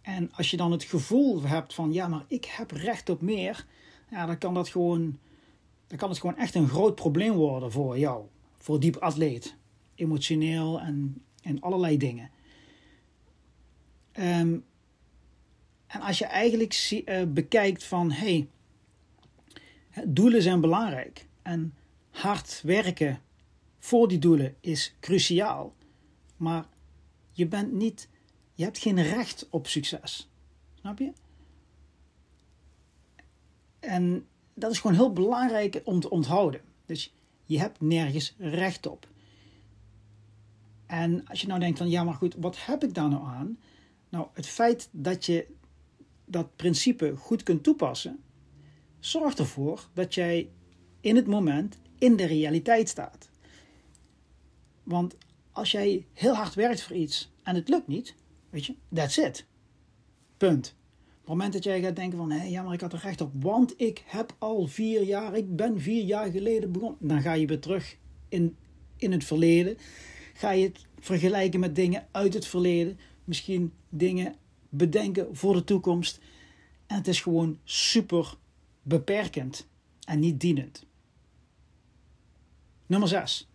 En 0.02 0.32
als 0.32 0.52
je 0.52 0.58
dan 0.58 0.72
het 0.72 0.84
gevoel 0.84 1.42
hebt 1.42 1.74
van 1.74 1.94
ja, 1.94 2.08
maar 2.08 2.26
ik 2.28 2.46
heb 2.46 2.72
recht 2.72 3.10
op 3.10 3.22
meer, 3.22 3.66
ja, 4.10 4.26
dan 4.26 4.38
kan 4.38 4.54
dat 4.54 4.70
gewoon, 4.70 5.20
dan 5.88 5.98
kan 5.98 6.10
het 6.10 6.20
gewoon 6.20 6.38
echt 6.38 6.56
een 6.56 6.68
groot 6.68 6.96
probleem 6.96 7.34
worden 7.34 7.72
voor 7.72 8.00
jou, 8.00 8.26
voor 8.58 8.80
die 8.80 8.98
atleet, 8.98 9.56
emotioneel 9.96 10.80
en, 10.80 11.24
en 11.42 11.62
allerlei 11.62 11.98
dingen. 11.98 12.30
Um, 14.20 14.66
en 15.88 16.02
als 16.02 16.18
je 16.18 16.26
eigenlijk 16.26 17.04
uh, 17.06 17.22
bekijkt 17.28 17.84
van 17.84 18.12
hey, 18.12 18.48
Doelen 20.06 20.42
zijn 20.42 20.62
belangrijk 20.62 21.28
en 21.42 21.74
hard 22.10 22.62
werken 22.64 23.22
voor 23.78 24.08
die 24.08 24.20
doelen 24.20 24.56
is 24.60 24.96
cruciaal. 25.00 25.76
Maar 26.38 26.68
je 27.32 27.48
bent 27.48 27.72
niet, 27.72 28.10
je 28.54 28.64
hebt 28.64 28.78
geen 28.78 29.04
recht 29.04 29.48
op 29.50 29.68
succes. 29.68 30.30
Snap 30.74 31.00
je? 31.00 31.12
En 33.80 34.28
dat 34.54 34.72
is 34.72 34.80
gewoon 34.80 34.96
heel 34.96 35.14
belangrijk 35.14 35.82
om 35.84 36.00
te 36.00 36.10
onthouden. 36.10 36.62
Dus 36.86 37.14
je 37.46 37.60
hebt 37.60 37.82
nergens 37.82 38.36
recht 38.38 38.88
op. 38.88 39.08
En 40.86 41.28
als 41.28 41.42
je 41.42 41.48
nou 41.48 41.60
denkt 41.60 41.78
van 41.78 41.90
ja, 41.90 42.04
maar 42.04 42.14
goed, 42.14 42.36
wat 42.38 42.66
heb 42.66 42.84
ik 42.84 42.94
daar 42.94 43.10
nou 43.10 43.26
aan? 43.26 43.58
Nou, 44.10 44.28
het 44.34 44.46
feit 44.46 44.90
dat 44.92 45.26
je 45.26 45.48
dat 46.26 46.56
principe 46.56 47.16
goed 47.16 47.44
kunt 47.44 47.64
toepassen, 47.64 48.24
Zorg 49.00 49.36
ervoor 49.36 49.90
dat 49.94 50.14
jij 50.14 50.50
in 51.02 51.16
het 51.16 51.28
moment 51.28 51.78
in 51.98 52.16
de 52.16 52.26
realiteit 52.26 52.90
staat. 52.90 53.30
Want 54.84 55.16
als 55.52 55.72
jij 55.72 56.06
heel 56.14 56.34
hard 56.34 56.54
werkt 56.54 56.82
voor 56.82 56.96
iets 56.96 57.32
en 57.44 57.56
het 57.56 57.70
lukt 57.70 57.88
niet, 57.88 58.16
weet 58.50 58.66
je, 58.66 58.76
that's 58.94 59.18
it. 59.18 59.46
Punt. 60.38 60.76
Op 60.98 61.20
het 61.20 61.28
moment 61.28 61.54
dat 61.54 61.64
jij 61.64 61.82
gaat 61.82 61.96
denken 61.96 62.18
van, 62.18 62.32
hé, 62.32 62.44
ja, 62.44 62.64
maar 62.64 62.74
ik 62.74 62.82
had 62.82 62.94
er 62.94 63.00
recht 63.00 63.22
op, 63.22 63.32
want 63.34 63.74
ik 63.78 64.04
heb 64.06 64.36
al 64.38 64.68
vier 64.68 65.04
jaar, 65.04 65.36
ik 65.36 65.56
ben 65.56 65.82
vier 65.82 66.04
jaar 66.04 66.32
geleden 66.32 66.72
begonnen, 66.72 67.08
dan 67.08 67.22
ga 67.22 67.34
je 67.34 67.48
weer 67.48 67.60
terug 67.60 67.98
in 68.30 68.56
in 69.00 69.12
het 69.12 69.24
verleden. 69.24 69.78
Ga 70.34 70.52
je 70.52 70.64
het 70.64 70.86
vergelijken 71.00 71.60
met 71.60 71.76
dingen 71.76 72.08
uit 72.12 72.34
het 72.34 72.48
verleden. 72.48 73.00
Misschien 73.24 73.74
dingen 73.90 74.36
bedenken 74.70 75.36
voor 75.36 75.54
de 75.54 75.64
toekomst. 75.64 76.20
En 76.88 76.96
het 76.96 77.08
is 77.08 77.22
gewoon 77.22 77.60
super 77.64 78.36
beperkend 78.90 79.68
en 80.08 80.20
niet 80.20 80.40
dienend. 80.40 80.86
Nummer 82.86 83.10
6. 83.10 83.48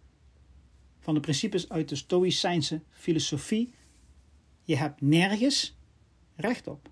Van 0.98 1.14
de 1.14 1.20
principes 1.20 1.68
uit 1.68 1.88
de 1.88 1.96
Stoïcijnse 1.96 2.82
filosofie. 2.90 3.74
Je 4.62 4.76
hebt 4.76 5.00
nergens 5.00 5.76
recht 6.36 6.66
op. 6.66 6.88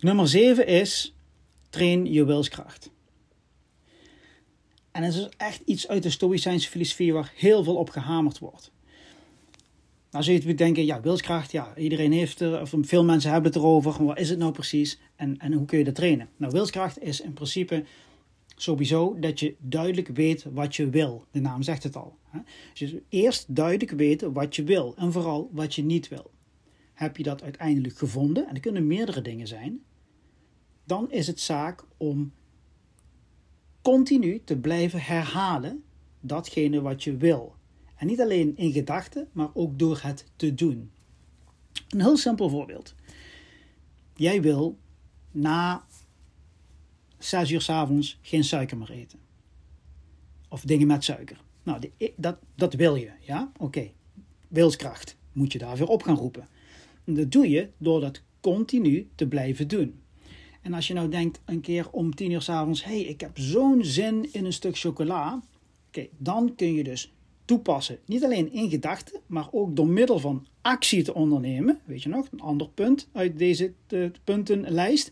Nummer 0.00 0.28
7 0.28 0.66
is 0.66 1.14
train 1.70 2.12
je 2.12 2.24
wilskracht. 2.24 2.90
En 4.90 5.02
dat 5.02 5.14
is 5.14 5.28
echt 5.36 5.60
iets 5.64 5.88
uit 5.88 6.02
de 6.02 6.10
Stoïcijnse 6.10 6.68
filosofie 6.68 7.12
waar 7.12 7.32
heel 7.34 7.64
veel 7.64 7.76
op 7.76 7.90
gehamerd 7.90 8.38
wordt. 8.38 8.72
Zul 10.22 10.34
je 10.34 10.54
denken, 10.54 10.84
ja, 10.84 11.00
wilskracht, 11.00 11.52
ja, 11.52 11.76
iedereen 11.76 12.12
heeft 12.12 12.40
er, 12.40 12.60
of 12.60 12.74
veel 12.80 13.04
mensen 13.04 13.30
hebben 13.30 13.52
het 13.52 13.60
erover. 13.60 14.04
Wat 14.04 14.18
is 14.18 14.30
het 14.30 14.38
nou 14.38 14.52
precies 14.52 14.98
en, 15.16 15.38
en 15.38 15.52
hoe 15.52 15.64
kun 15.64 15.78
je 15.78 15.84
dat 15.84 15.94
trainen? 15.94 16.28
Nou, 16.36 16.52
wilskracht 16.52 17.02
is 17.02 17.20
in 17.20 17.32
principe 17.32 17.84
sowieso 18.56 19.16
dat 19.20 19.40
je 19.40 19.54
duidelijk 19.58 20.08
weet 20.08 20.46
wat 20.52 20.76
je 20.76 20.88
wil. 20.88 21.24
De 21.30 21.40
naam 21.40 21.62
zegt 21.62 21.82
het 21.82 21.96
al. 21.96 22.16
Hè? 22.30 22.38
Dus 22.74 22.94
eerst 23.08 23.54
duidelijk 23.54 23.90
weten 23.90 24.32
wat 24.32 24.56
je 24.56 24.64
wil 24.64 24.94
en 24.96 25.12
vooral 25.12 25.50
wat 25.52 25.74
je 25.74 25.84
niet 25.84 26.08
wil. 26.08 26.30
Heb 26.94 27.16
je 27.16 27.22
dat 27.22 27.42
uiteindelijk 27.42 27.98
gevonden, 27.98 28.48
en 28.48 28.54
er 28.54 28.60
kunnen 28.60 28.86
meerdere 28.86 29.22
dingen 29.22 29.46
zijn, 29.46 29.80
dan 30.84 31.10
is 31.10 31.26
het 31.26 31.40
zaak 31.40 31.84
om 31.96 32.32
continu 33.82 34.40
te 34.44 34.58
blijven 34.58 35.00
herhalen 35.00 35.82
datgene 36.20 36.80
wat 36.80 37.04
je 37.04 37.16
wil. 37.16 37.54
En 37.98 38.06
niet 38.06 38.20
alleen 38.20 38.56
in 38.56 38.72
gedachten, 38.72 39.28
maar 39.32 39.50
ook 39.54 39.78
door 39.78 39.98
het 40.02 40.24
te 40.36 40.54
doen. 40.54 40.90
Een 41.88 42.00
heel 42.00 42.16
simpel 42.16 42.48
voorbeeld. 42.48 42.94
Jij 44.14 44.42
wil 44.42 44.78
na 45.30 45.86
6 47.18 47.50
uur 47.50 47.60
s 47.60 47.68
avonds 47.68 48.18
geen 48.22 48.44
suiker 48.44 48.76
meer 48.76 48.90
eten. 48.90 49.18
Of 50.48 50.60
dingen 50.60 50.86
met 50.86 51.04
suiker. 51.04 51.40
Nou, 51.62 51.90
dat, 52.16 52.38
dat 52.54 52.74
wil 52.74 52.94
je, 52.94 53.10
ja? 53.20 53.52
Oké. 53.56 53.90
Wilskracht 54.48 55.16
moet 55.32 55.52
je 55.52 55.58
daarvoor 55.58 55.86
op 55.86 56.02
gaan 56.02 56.16
roepen. 56.16 56.48
En 57.04 57.14
dat 57.14 57.30
doe 57.32 57.48
je 57.48 57.68
door 57.78 58.00
dat 58.00 58.22
continu 58.40 59.08
te 59.14 59.28
blijven 59.28 59.68
doen. 59.68 60.00
En 60.62 60.74
als 60.74 60.86
je 60.86 60.94
nou 60.94 61.08
denkt 61.08 61.40
een 61.44 61.60
keer 61.60 61.90
om 61.90 62.14
10 62.14 62.30
uur 62.30 62.42
s 62.42 62.48
avonds: 62.48 62.84
hé, 62.84 62.90
hey, 62.90 63.00
ik 63.00 63.20
heb 63.20 63.38
zo'n 63.38 63.84
zin 63.84 64.32
in 64.32 64.44
een 64.44 64.52
stuk 64.52 64.78
chocola. 64.78 65.42
Oké, 65.88 66.06
dan 66.18 66.54
kun 66.54 66.74
je 66.74 66.84
dus 66.84 67.12
toepassen. 67.48 67.98
Niet 68.04 68.24
alleen 68.24 68.52
in 68.52 68.70
gedachten, 68.70 69.20
maar 69.26 69.48
ook 69.50 69.76
door 69.76 69.86
middel 69.86 70.18
van 70.18 70.46
actie 70.60 71.02
te 71.02 71.14
ondernemen. 71.14 71.80
Weet 71.84 72.02
je 72.02 72.08
nog, 72.08 72.28
een 72.30 72.40
ander 72.40 72.68
punt 72.68 73.08
uit 73.12 73.38
deze 73.38 73.72
de 73.86 74.12
puntenlijst. 74.24 75.10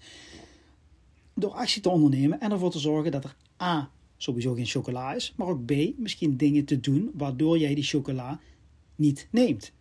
Door 1.35 1.51
actie 1.51 1.83
te 1.83 1.89
ondernemen 1.89 2.41
en 2.41 2.53
ervoor 2.53 2.71
te 2.71 2.79
zorgen 2.79 3.13
dat 3.13 3.25
er 3.25 3.37
A. 3.63 3.91
sowieso 4.17 4.55
geen 4.55 4.67
chocola 4.67 5.15
is, 5.15 5.33
maar 5.37 5.47
ook 5.47 5.65
B. 5.65 5.73
misschien 5.97 6.37
dingen 6.37 6.65
te 6.65 6.81
doen 6.81 7.11
waardoor 7.15 7.59
jij 7.59 7.75
die 7.75 7.85
chocola 7.85 8.41
niet 8.97 9.29
neemt. 9.31 9.73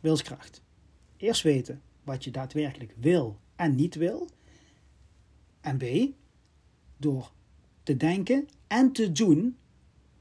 Wilskracht. 0.00 0.62
Eerst 1.16 1.42
weten 1.42 1.82
wat 2.04 2.24
je 2.24 2.30
daadwerkelijk 2.30 2.94
wil 2.96 3.38
en 3.56 3.74
niet 3.74 3.94
wil. 3.94 4.28
En 5.60 5.76
B. 5.76 5.84
Door 6.96 7.32
te 7.82 7.96
denken 7.96 8.48
en 8.66 8.92
te 8.92 9.12
doen 9.12 9.56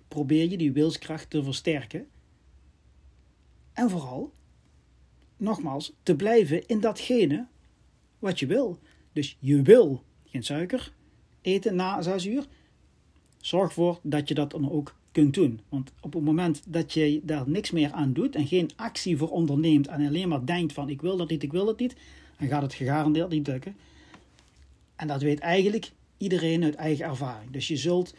probeer 0.07 0.49
je 0.49 0.57
die 0.57 0.71
wilskracht 0.71 1.29
te 1.29 1.43
versterken. 1.43 2.07
En 3.73 3.89
vooral, 3.89 4.31
nogmaals, 5.37 5.93
te 6.03 6.15
blijven 6.15 6.67
in 6.67 6.79
datgene 6.79 7.47
wat 8.19 8.39
je 8.39 8.45
wil. 8.45 8.79
Dus 9.13 9.37
je 9.39 9.61
wil 9.61 10.03
geen 10.25 10.43
suiker 10.43 10.93
eten 11.41 11.75
na 11.75 12.01
6 12.01 12.25
uur. 12.25 12.45
Zorg 13.41 13.67
ervoor 13.67 13.99
dat 14.03 14.27
je 14.27 14.33
dat 14.33 14.51
dan 14.51 14.71
ook 14.71 14.95
kunt 15.11 15.33
doen. 15.33 15.59
Want 15.69 15.91
op 16.01 16.13
het 16.13 16.23
moment 16.23 16.61
dat 16.67 16.93
je 16.93 17.19
daar 17.23 17.49
niks 17.49 17.71
meer 17.71 17.91
aan 17.91 18.13
doet 18.13 18.35
en 18.35 18.47
geen 18.47 18.69
actie 18.75 19.17
voor 19.17 19.29
onderneemt 19.29 19.87
en 19.87 20.07
alleen 20.07 20.27
maar 20.27 20.45
denkt 20.45 20.73
van 20.73 20.89
ik 20.89 21.01
wil 21.01 21.17
dat 21.17 21.29
niet, 21.29 21.43
ik 21.43 21.51
wil 21.51 21.65
dat 21.65 21.79
niet, 21.79 21.95
dan 22.39 22.47
gaat 22.47 22.61
het 22.61 22.73
gegarandeerd 22.73 23.29
niet 23.29 23.47
lukken. 23.47 23.75
En 24.95 25.07
dat 25.07 25.21
weet 25.21 25.39
eigenlijk 25.39 25.91
iedereen 26.17 26.63
uit 26.63 26.75
eigen 26.75 27.05
ervaring. 27.05 27.51
Dus 27.51 27.67
je 27.67 27.77
zult 27.77 28.13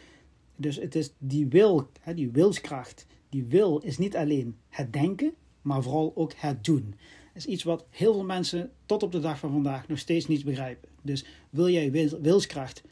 dus 0.59 0.75
het 0.75 0.95
is 0.95 1.13
die 1.17 1.47
wil, 1.47 1.89
die 2.15 2.29
wilskracht. 2.29 3.05
Die 3.29 3.43
wil 3.43 3.77
is 3.77 3.97
niet 3.97 4.15
alleen 4.15 4.57
het 4.69 4.93
denken, 4.93 5.33
maar 5.61 5.83
vooral 5.83 6.11
ook 6.15 6.33
het 6.35 6.63
doen. 6.63 6.95
Dat 7.33 7.35
is 7.35 7.45
iets 7.45 7.63
wat 7.63 7.85
heel 7.89 8.13
veel 8.13 8.23
mensen 8.23 8.71
tot 8.85 9.03
op 9.03 9.11
de 9.11 9.19
dag 9.19 9.39
van 9.39 9.51
vandaag 9.51 9.87
nog 9.87 9.99
steeds 9.99 10.27
niet 10.27 10.45
begrijpen. 10.45 10.89
Dus 11.01 11.25
wil 11.49 11.69
jij 11.69 11.91
wilskracht 12.21 12.83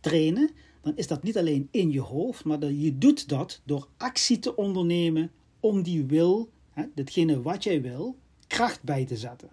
trainen, 0.00 0.50
dan 0.80 0.96
is 0.96 1.06
dat 1.06 1.22
niet 1.22 1.38
alleen 1.38 1.68
in 1.70 1.90
je 1.90 2.00
hoofd, 2.00 2.44
maar 2.44 2.64
je 2.64 2.98
doet 2.98 3.28
dat 3.28 3.60
door 3.64 3.88
actie 3.96 4.38
te 4.38 4.56
ondernemen 4.56 5.30
om 5.60 5.82
die 5.82 6.04
wil, 6.04 6.50
datgene 6.94 7.42
wat 7.42 7.64
jij 7.64 7.82
wil, 7.82 8.16
kracht 8.46 8.82
bij 8.82 9.04
te 9.04 9.16
zetten. 9.16 9.50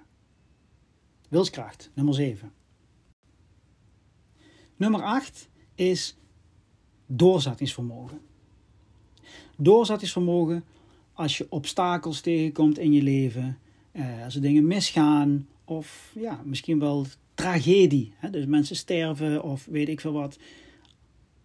Wilskracht, 1.30 1.92
nummer 1.94 2.14
7. 2.14 2.52
Nummer 4.76 5.02
8 5.02 5.50
is 5.76 6.18
doorzettingsvermogen. 7.12 8.20
Doorzettingsvermogen 9.58 10.64
als 11.14 11.38
je 11.38 11.48
obstakels 11.50 12.22
tegenkomt 12.22 12.78
in 12.78 12.92
je 12.92 13.02
leven, 13.02 13.58
eh, 13.92 14.24
als 14.24 14.36
er 14.36 14.42
dingen 14.42 14.68
misgaan 14.68 15.48
of 15.66 16.12
ja, 16.16 16.42
misschien 16.46 16.80
wel 16.80 17.06
tragedie. 17.34 18.14
Hè? 18.16 18.30
Dus 18.30 18.46
mensen 18.46 18.76
sterven 18.76 19.44
of 19.44 19.66
weet 19.66 19.90
ik 19.90 20.02
veel 20.02 20.12
wat. 20.12 20.40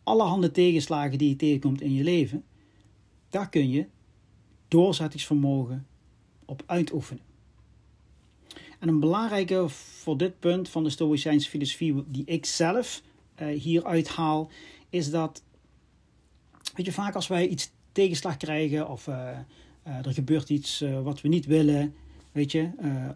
Allerhande 0.02 0.50
tegenslagen 0.50 1.18
die 1.18 1.28
je 1.28 1.36
tegenkomt 1.36 1.80
in 1.80 1.92
je 1.92 2.02
leven, 2.02 2.44
daar 3.30 3.48
kun 3.48 3.70
je 3.70 3.86
doorzettingsvermogen 4.68 5.86
op 6.44 6.62
uitoefenen. 6.66 7.22
En 8.78 8.88
een 8.88 9.00
belangrijke 9.00 9.68
voor 9.68 10.16
dit 10.16 10.38
punt 10.38 10.68
van 10.68 10.84
de 10.84 10.90
Stoïcijnse 10.90 11.50
filosofie, 11.50 12.04
die 12.06 12.24
ik 12.24 12.46
zelf 12.46 13.02
uh, 13.42 13.60
hieruit 13.60 14.08
haal, 14.08 14.50
is 14.90 15.10
dat 15.10 15.42
Weet 16.74 16.86
je, 16.86 16.92
vaak 16.92 17.14
als 17.14 17.26
wij 17.26 17.48
iets 17.48 17.70
tegenslag 17.92 18.36
krijgen 18.36 18.88
of 18.88 19.06
uh, 19.06 19.14
uh, 19.86 20.06
er 20.06 20.12
gebeurt 20.12 20.50
iets 20.50 20.82
uh, 20.82 21.02
wat 21.02 21.20
we 21.20 21.28
niet 21.28 21.46
willen, 21.46 21.94
weet 22.32 22.52
je, 22.52 22.70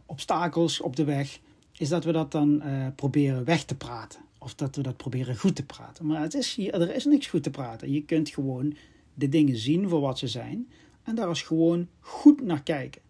obstakels 0.07 0.81
op 0.81 0.97
de 0.97 1.05
weg, 1.05 1.41
is 1.79 1.89
dat 1.89 2.05
we 2.05 2.13
dat 2.13 2.33
dan 2.33 2.63
proberen 2.95 3.45
weg 3.45 3.65
te 3.65 3.77
praten. 3.77 4.21
Of 4.39 4.55
dat 4.55 4.77
we 4.77 4.83
dat 4.83 4.97
proberen 4.97 5.37
goed 5.37 5.57
te 5.57 5.65
praten. 5.65 6.07
Maar 6.07 6.21
het 6.21 6.35
is 6.35 6.59
er 6.59 6.95
is 6.95 7.05
niks 7.05 7.27
goed 7.27 7.43
te 7.43 7.51
praten. 7.51 7.93
Je 7.93 8.03
kunt 8.03 8.29
gewoon 8.29 8.77
de 9.15 9.29
dingen 9.29 9.57
zien 9.57 9.89
voor 9.89 10.01
wat 10.01 10.19
ze 10.19 10.29
zijn 10.29 10.69
en 11.03 11.15
daar 11.15 11.31
is 11.31 11.43
gewoon 11.43 11.89
goed 12.01 12.43
naar 12.43 12.63
kijken. 12.63 13.03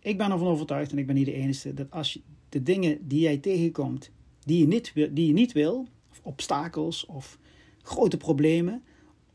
Ik 0.00 0.18
ben 0.18 0.30
ervan 0.30 0.46
overtuigd, 0.48 0.92
en 0.92 0.98
ik 0.98 1.06
ben 1.06 1.14
niet 1.14 1.26
de 1.26 1.32
enige, 1.32 1.74
dat 1.74 1.90
als 1.90 2.12
je 2.12 2.20
de 2.48 2.62
dingen 2.62 3.08
die 3.08 3.20
jij 3.20 3.36
tegenkomt, 3.38 4.10
die 4.44 4.58
je 4.58 4.66
niet, 4.66 4.92
die 4.94 5.26
je 5.26 5.32
niet 5.32 5.52
wil, 5.52 5.86
of 6.10 6.20
obstakels 6.22 7.06
of 7.06 7.38
grote 7.82 8.16
problemen, 8.16 8.82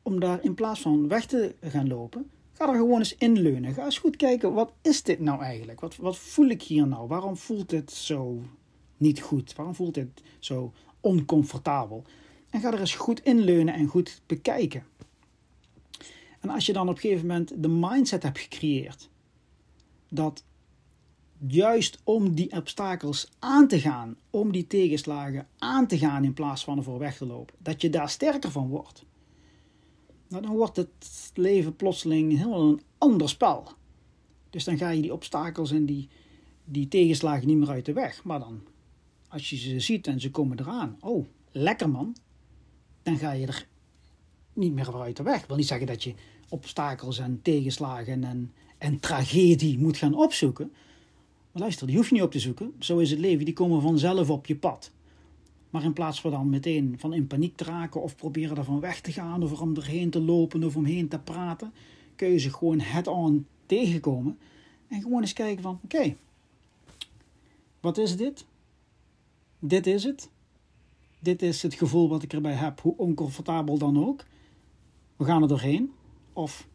om 0.01 0.19
daar 0.19 0.43
in 0.43 0.53
plaats 0.53 0.81
van 0.81 1.07
weg 1.07 1.25
te 1.25 1.55
gaan 1.62 1.88
lopen, 1.88 2.29
ga 2.51 2.67
er 2.67 2.75
gewoon 2.75 2.99
eens 2.99 3.15
inleunen. 3.15 3.73
Ga 3.73 3.86
eens 3.86 3.97
goed 3.97 4.15
kijken, 4.15 4.53
wat 4.53 4.73
is 4.81 5.03
dit 5.03 5.19
nou 5.19 5.41
eigenlijk? 5.41 5.79
Wat, 5.79 5.95
wat 5.95 6.17
voel 6.17 6.47
ik 6.47 6.62
hier 6.62 6.88
nou? 6.88 7.07
Waarom 7.07 7.38
voelt 7.38 7.69
dit 7.69 7.91
zo 7.91 8.41
niet 8.97 9.21
goed? 9.21 9.55
Waarom 9.55 9.75
voelt 9.75 9.93
dit 9.93 10.23
zo 10.39 10.73
oncomfortabel? 10.99 12.03
En 12.49 12.62
ga 12.62 12.73
er 12.73 12.79
eens 12.79 12.95
goed 12.95 13.23
inleunen 13.23 13.73
en 13.73 13.88
goed 13.88 14.21
bekijken. 14.25 14.83
En 16.39 16.49
als 16.49 16.65
je 16.65 16.73
dan 16.73 16.89
op 16.89 16.95
een 16.95 17.01
gegeven 17.01 17.27
moment 17.27 17.63
de 17.63 17.67
mindset 17.67 18.23
hebt 18.23 18.39
gecreëerd 18.39 19.10
dat 20.10 20.43
juist 21.47 22.00
om 22.04 22.36
die 22.36 22.52
obstakels 22.52 23.30
aan 23.39 23.67
te 23.67 23.80
gaan, 23.80 24.17
om 24.30 24.52
die 24.52 24.67
tegenslagen 24.67 25.47
aan 25.58 25.88
te 25.88 25.97
gaan 25.97 26.23
in 26.23 26.34
plaats 26.34 26.63
van 26.63 26.78
ervoor 26.78 27.00
weg 27.00 27.17
te 27.17 27.26
lopen, 27.26 27.56
dat 27.58 27.82
je 27.82 27.89
daar 27.89 28.10
sterker 28.10 28.52
van 28.52 28.67
wordt. 28.67 29.06
Nou, 30.28 30.41
dan 30.41 30.56
wordt 30.56 30.78
het 30.78 31.32
leven 31.34 31.76
plotseling 31.76 32.38
helemaal 32.38 32.69
een 32.69 32.82
ander 32.97 33.30
spel. 33.30 33.67
Dus 34.50 34.63
dan 34.63 34.78
ga 34.78 34.89
je 34.89 35.02
die 35.02 35.13
obstakels 35.13 35.71
en 35.71 35.86
die, 35.86 36.10
die 36.63 36.88
tegenslagen 36.88 37.47
niet 37.47 37.58
meer 37.58 37.69
uit 37.69 37.86
de 37.86 37.93
weg. 37.93 38.23
Maar 38.23 38.39
dan, 38.39 38.62
als 39.28 39.50
je 39.50 39.58
ze 39.58 39.80
ziet 39.80 40.08
en 40.08 40.19
ze 40.19 40.32
komen 40.32 40.60
eraan, 40.60 40.97
oh, 41.00 41.26
lekker 41.52 41.89
man, 41.89 42.15
dan 43.04 43.17
ga 43.17 43.32
je 43.32 43.47
er 43.47 43.67
niet 44.54 44.73
meer 44.73 44.86
voor 44.86 45.02
uit 45.02 45.17
de 45.17 45.23
weg. 45.23 45.41
Ik 45.41 45.47
wil 45.47 45.58
niet 45.58 45.67
zeggen 45.67 45.88
dat 45.88 46.04
je 46.04 46.13
obstakels 46.50 47.19
en 47.19 47.41
tegenslagen 47.41 48.23
en, 48.23 48.54
en 48.78 49.00
tragedie 49.00 49.78
moet 49.78 49.97
gaan 49.97 50.15
opzoeken 50.15 50.71
luister, 51.59 51.87
die 51.87 51.95
hoef 51.95 52.07
je 52.07 52.13
niet 52.13 52.23
op 52.23 52.31
te 52.31 52.39
zoeken. 52.39 52.73
Zo 52.79 52.97
is 52.97 53.09
het 53.09 53.19
leven, 53.19 53.45
die 53.45 53.53
komen 53.53 53.81
vanzelf 53.81 54.29
op 54.29 54.45
je 54.45 54.55
pad. 54.55 54.91
Maar 55.69 55.83
in 55.83 55.93
plaats 55.93 56.21
van 56.21 56.31
dan 56.31 56.49
meteen 56.49 56.95
van 56.97 57.13
in 57.13 57.27
paniek 57.27 57.55
te 57.55 57.63
raken 57.63 58.01
of 58.01 58.15
proberen 58.15 58.57
ervan 58.57 58.79
weg 58.79 59.01
te 59.01 59.11
gaan 59.11 59.43
of 59.43 59.61
om 59.61 59.75
erheen 59.75 60.09
te 60.09 60.21
lopen 60.21 60.63
of 60.63 60.75
omheen 60.75 61.07
te 61.07 61.19
praten, 61.19 61.73
kun 62.15 62.27
je 62.27 62.37
ze 62.37 62.53
gewoon 62.53 62.79
head-on 62.79 63.45
tegenkomen 63.65 64.37
en 64.87 65.01
gewoon 65.01 65.21
eens 65.21 65.33
kijken 65.33 65.63
van 65.63 65.79
oké, 65.83 66.15
wat 67.79 67.97
is 67.97 68.17
dit? 68.17 68.45
Dit 69.59 69.87
is 69.87 70.03
het. 70.03 70.29
Dit 71.19 71.41
is 71.41 71.61
het 71.61 71.73
gevoel 71.73 72.09
wat 72.09 72.23
ik 72.23 72.33
erbij 72.33 72.53
heb, 72.53 72.81
hoe 72.81 72.97
oncomfortabel 72.97 73.77
dan 73.77 74.05
ook. 74.05 74.25
We 75.15 75.25
gaan 75.25 75.41
er 75.41 75.47
doorheen. 75.47 75.91
Of 76.33 76.67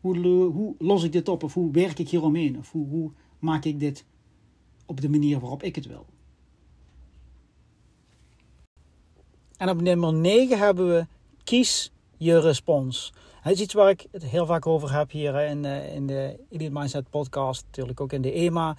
hoe, 0.00 0.18
hoe 0.44 0.74
los 0.78 1.02
ik 1.02 1.12
dit 1.12 1.28
op? 1.28 1.42
Of 1.42 1.54
hoe 1.54 1.70
werk 1.72 1.98
ik 1.98 2.08
hieromheen? 2.08 2.58
Of 2.58 2.72
hoe, 2.72 2.88
hoe 2.88 3.10
maak 3.46 3.64
ik 3.64 3.80
dit 3.80 4.04
op 4.86 5.00
de 5.00 5.08
manier 5.08 5.40
waarop 5.40 5.62
ik 5.62 5.74
het 5.74 5.86
wil? 5.86 6.06
En 9.56 9.68
op 9.68 9.80
nummer 9.80 10.12
9 10.12 10.58
hebben 10.58 10.88
we 10.88 11.06
kies 11.44 11.92
je 12.16 12.40
respons. 12.40 13.12
Het 13.40 13.54
is 13.54 13.60
iets 13.60 13.74
waar 13.74 13.90
ik 13.90 14.06
het 14.10 14.24
heel 14.24 14.46
vaak 14.46 14.66
over 14.66 14.92
heb 14.92 15.10
hier 15.10 15.40
in, 15.40 15.62
de, 15.62 15.90
in 15.94 16.06
de 16.06 16.38
Elite 16.50 16.72
Mindset 16.72 17.10
podcast, 17.10 17.64
natuurlijk 17.66 18.00
ook 18.00 18.12
in 18.12 18.22
de 18.22 18.32
EMA, 18.32 18.76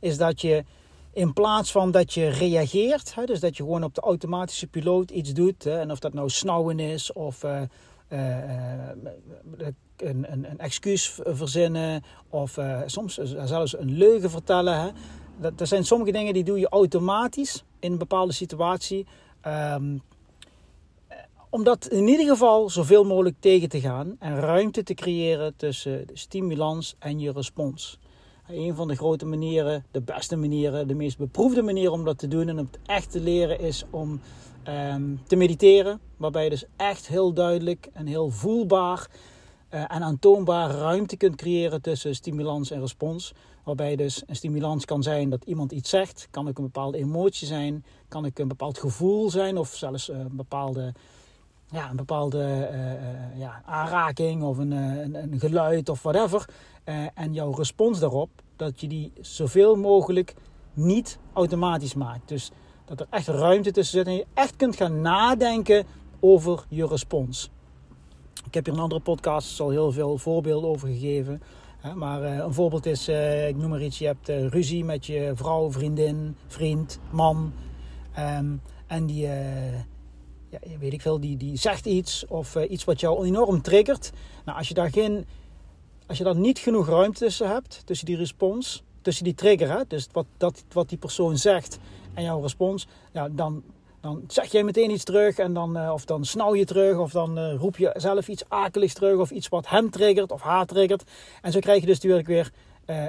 is 0.00 0.16
dat 0.16 0.40
je 0.40 0.64
in 1.12 1.32
plaats 1.32 1.72
van 1.72 1.90
dat 1.90 2.14
je 2.14 2.28
reageert, 2.28 3.14
dus 3.26 3.40
dat 3.40 3.56
je 3.56 3.62
gewoon 3.62 3.84
op 3.84 3.94
de 3.94 4.00
automatische 4.00 4.66
piloot 4.66 5.10
iets 5.10 5.32
doet, 5.32 5.66
en 5.66 5.90
of 5.90 5.98
dat 5.98 6.12
nou 6.12 6.28
snauwen 6.28 6.78
is 6.78 7.12
of 7.12 7.44
uh, 7.44 7.62
een, 10.02 10.32
een, 10.32 10.50
een, 10.50 10.58
excuus 10.58 11.20
verzinnen 11.24 12.02
of 12.28 12.58
soms 12.86 13.14
zelfs 13.44 13.78
een 13.78 13.96
leugen 13.96 14.30
vertellen. 14.30 14.94
Dat, 15.40 15.60
er 15.60 15.66
zijn 15.66 15.84
sommige 15.84 16.12
dingen 16.12 16.34
die 16.34 16.44
doe 16.44 16.58
je 16.58 16.68
automatisch 16.68 17.64
in 17.78 17.92
een 17.92 17.98
bepaalde 17.98 18.32
situatie. 18.32 19.06
Um, 19.46 20.02
om 21.50 21.64
dat 21.64 21.86
in 21.88 22.08
ieder 22.08 22.26
geval 22.26 22.70
zoveel 22.70 23.04
mogelijk 23.04 23.36
tegen 23.40 23.68
te 23.68 23.80
gaan 23.80 24.16
en 24.18 24.40
ruimte 24.40 24.82
te 24.82 24.94
creëren 24.94 25.56
tussen 25.56 26.06
de 26.06 26.16
stimulans 26.16 26.94
en 26.98 27.20
je 27.20 27.32
respons. 27.32 27.98
Een 28.48 28.74
van 28.74 28.88
de 28.88 28.96
grote 28.96 29.26
manieren, 29.26 29.84
de 29.90 30.00
beste 30.00 30.36
manieren, 30.36 30.88
de 30.88 30.94
meest 30.94 31.18
beproefde 31.18 31.62
manier 31.62 31.90
om 31.90 32.04
dat 32.04 32.18
te 32.18 32.28
doen 32.28 32.48
en 32.48 32.58
om 32.58 32.68
het 32.70 32.78
echt 32.86 33.10
te 33.10 33.20
leren 33.20 33.60
is 33.60 33.84
om 33.90 34.20
ehm, 34.62 35.02
te 35.26 35.36
mediteren. 35.36 36.00
Waarbij 36.16 36.44
je 36.44 36.50
dus 36.50 36.64
echt 36.76 37.08
heel 37.08 37.32
duidelijk 37.32 37.88
en 37.92 38.06
heel 38.06 38.30
voelbaar 38.30 39.08
en 39.70 40.02
aantoonbaar 40.02 40.70
ruimte 40.70 41.16
kunt 41.16 41.36
creëren 41.36 41.82
tussen 41.82 42.14
stimulans 42.14 42.70
en 42.70 42.80
respons. 42.80 43.32
Waarbij 43.64 43.96
dus 43.96 44.22
een 44.26 44.36
stimulans 44.36 44.84
kan 44.84 45.02
zijn 45.02 45.30
dat 45.30 45.44
iemand 45.44 45.72
iets 45.72 45.90
zegt, 45.90 46.28
kan 46.30 46.48
ook 46.48 46.58
een 46.58 46.64
bepaalde 46.64 46.98
emotie 46.98 47.46
zijn, 47.46 47.84
kan 48.08 48.26
ook 48.26 48.38
een 48.38 48.48
bepaald 48.48 48.78
gevoel 48.78 49.30
zijn 49.30 49.58
of 49.58 49.74
zelfs 49.74 50.08
een 50.08 50.36
bepaalde 50.36 50.92
ja, 51.70 51.90
een 51.90 51.96
bepaalde 51.96 52.68
uh, 52.72 53.38
ja, 53.38 53.62
aanraking 53.64 54.42
of 54.42 54.58
een, 54.58 54.70
een, 54.72 55.40
geluid 55.40 55.88
of 55.88 56.02
whatever. 56.02 56.48
En 57.14 57.32
jouw 57.32 57.52
respons 57.52 57.98
daarop, 58.00 58.30
dat 58.56 58.80
je 58.80 58.88
die 58.88 59.12
zoveel 59.20 59.76
mogelijk 59.76 60.34
niet 60.74 61.18
automatisch 61.32 61.94
maakt. 61.94 62.28
Dus 62.28 62.50
dat 62.84 63.00
er 63.00 63.06
echt 63.10 63.28
ruimte 63.28 63.70
tussen 63.70 63.98
zit 63.98 64.06
en 64.06 64.14
je 64.14 64.26
echt 64.34 64.56
kunt 64.56 64.76
gaan 64.76 65.00
nadenken 65.00 65.86
over 66.20 66.64
je 66.68 66.86
respons. 66.86 67.50
Ik 68.46 68.54
heb 68.54 68.64
hier 68.64 68.74
een 68.74 68.80
andere 68.80 69.00
podcast 69.00 69.60
al 69.60 69.70
heel 69.70 69.92
veel 69.92 70.18
voorbeelden 70.18 70.70
over 70.70 70.88
gegeven. 70.88 71.42
Maar 71.94 72.22
een 72.22 72.54
voorbeeld 72.54 72.86
is, 72.86 73.08
ik 73.48 73.56
noem 73.56 73.70
maar 73.70 73.82
iets, 73.82 73.98
je 73.98 74.06
hebt 74.06 74.28
ruzie 74.28 74.84
met 74.84 75.06
je 75.06 75.32
vrouw, 75.34 75.72
vriendin, 75.72 76.36
vriend, 76.46 76.98
man. 77.10 77.52
Um, 78.18 78.60
en 78.86 79.06
die 79.06 79.28
ja, 80.50 80.58
weet 80.78 80.92
ik 80.92 81.00
veel, 81.00 81.20
die, 81.20 81.36
die 81.36 81.56
zegt 81.56 81.86
iets 81.86 82.26
of 82.26 82.56
iets 82.56 82.84
wat 82.84 83.00
jou 83.00 83.26
enorm 83.26 83.62
triggert. 83.62 84.12
Nou, 84.44 84.58
als 84.58 84.68
je 84.68 84.74
daar 84.74 84.90
geen, 84.90 85.26
als 86.06 86.18
je 86.18 86.24
daar 86.24 86.36
niet 86.36 86.58
genoeg 86.58 86.88
ruimte 86.88 87.18
tussen 87.18 87.48
hebt, 87.48 87.82
tussen 87.84 88.06
die 88.06 88.16
respons, 88.16 88.82
tussen 89.02 89.24
die 89.24 89.34
trigger, 89.34 89.84
dus 89.88 90.08
wat, 90.12 90.26
dat, 90.36 90.64
wat 90.72 90.88
die 90.88 90.98
persoon 90.98 91.38
zegt 91.38 91.78
en 92.14 92.22
jouw 92.22 92.40
respons, 92.40 92.86
ja, 93.12 93.28
dan, 93.28 93.62
dan 94.00 94.24
zeg 94.28 94.52
jij 94.52 94.62
meteen 94.62 94.90
iets 94.90 95.04
terug 95.04 95.38
en 95.38 95.52
dan, 95.52 95.76
uh, 95.76 95.92
of 95.92 96.04
dan 96.04 96.24
snauw 96.24 96.54
je 96.54 96.64
terug 96.64 96.98
of 96.98 97.12
dan 97.12 97.38
uh, 97.38 97.54
roep 97.54 97.76
je 97.76 97.90
zelf 97.96 98.28
iets 98.28 98.44
akeligs 98.48 98.94
terug 98.94 99.18
of 99.18 99.30
iets 99.30 99.48
wat 99.48 99.68
hem 99.68 99.90
triggert 99.90 100.32
of 100.32 100.40
haar 100.40 100.66
triggert. 100.66 101.10
En 101.42 101.52
zo 101.52 101.58
krijg 101.58 101.80
je 101.80 101.86
dus 101.86 102.00
natuurlijk 102.00 102.28
weer 102.28 102.52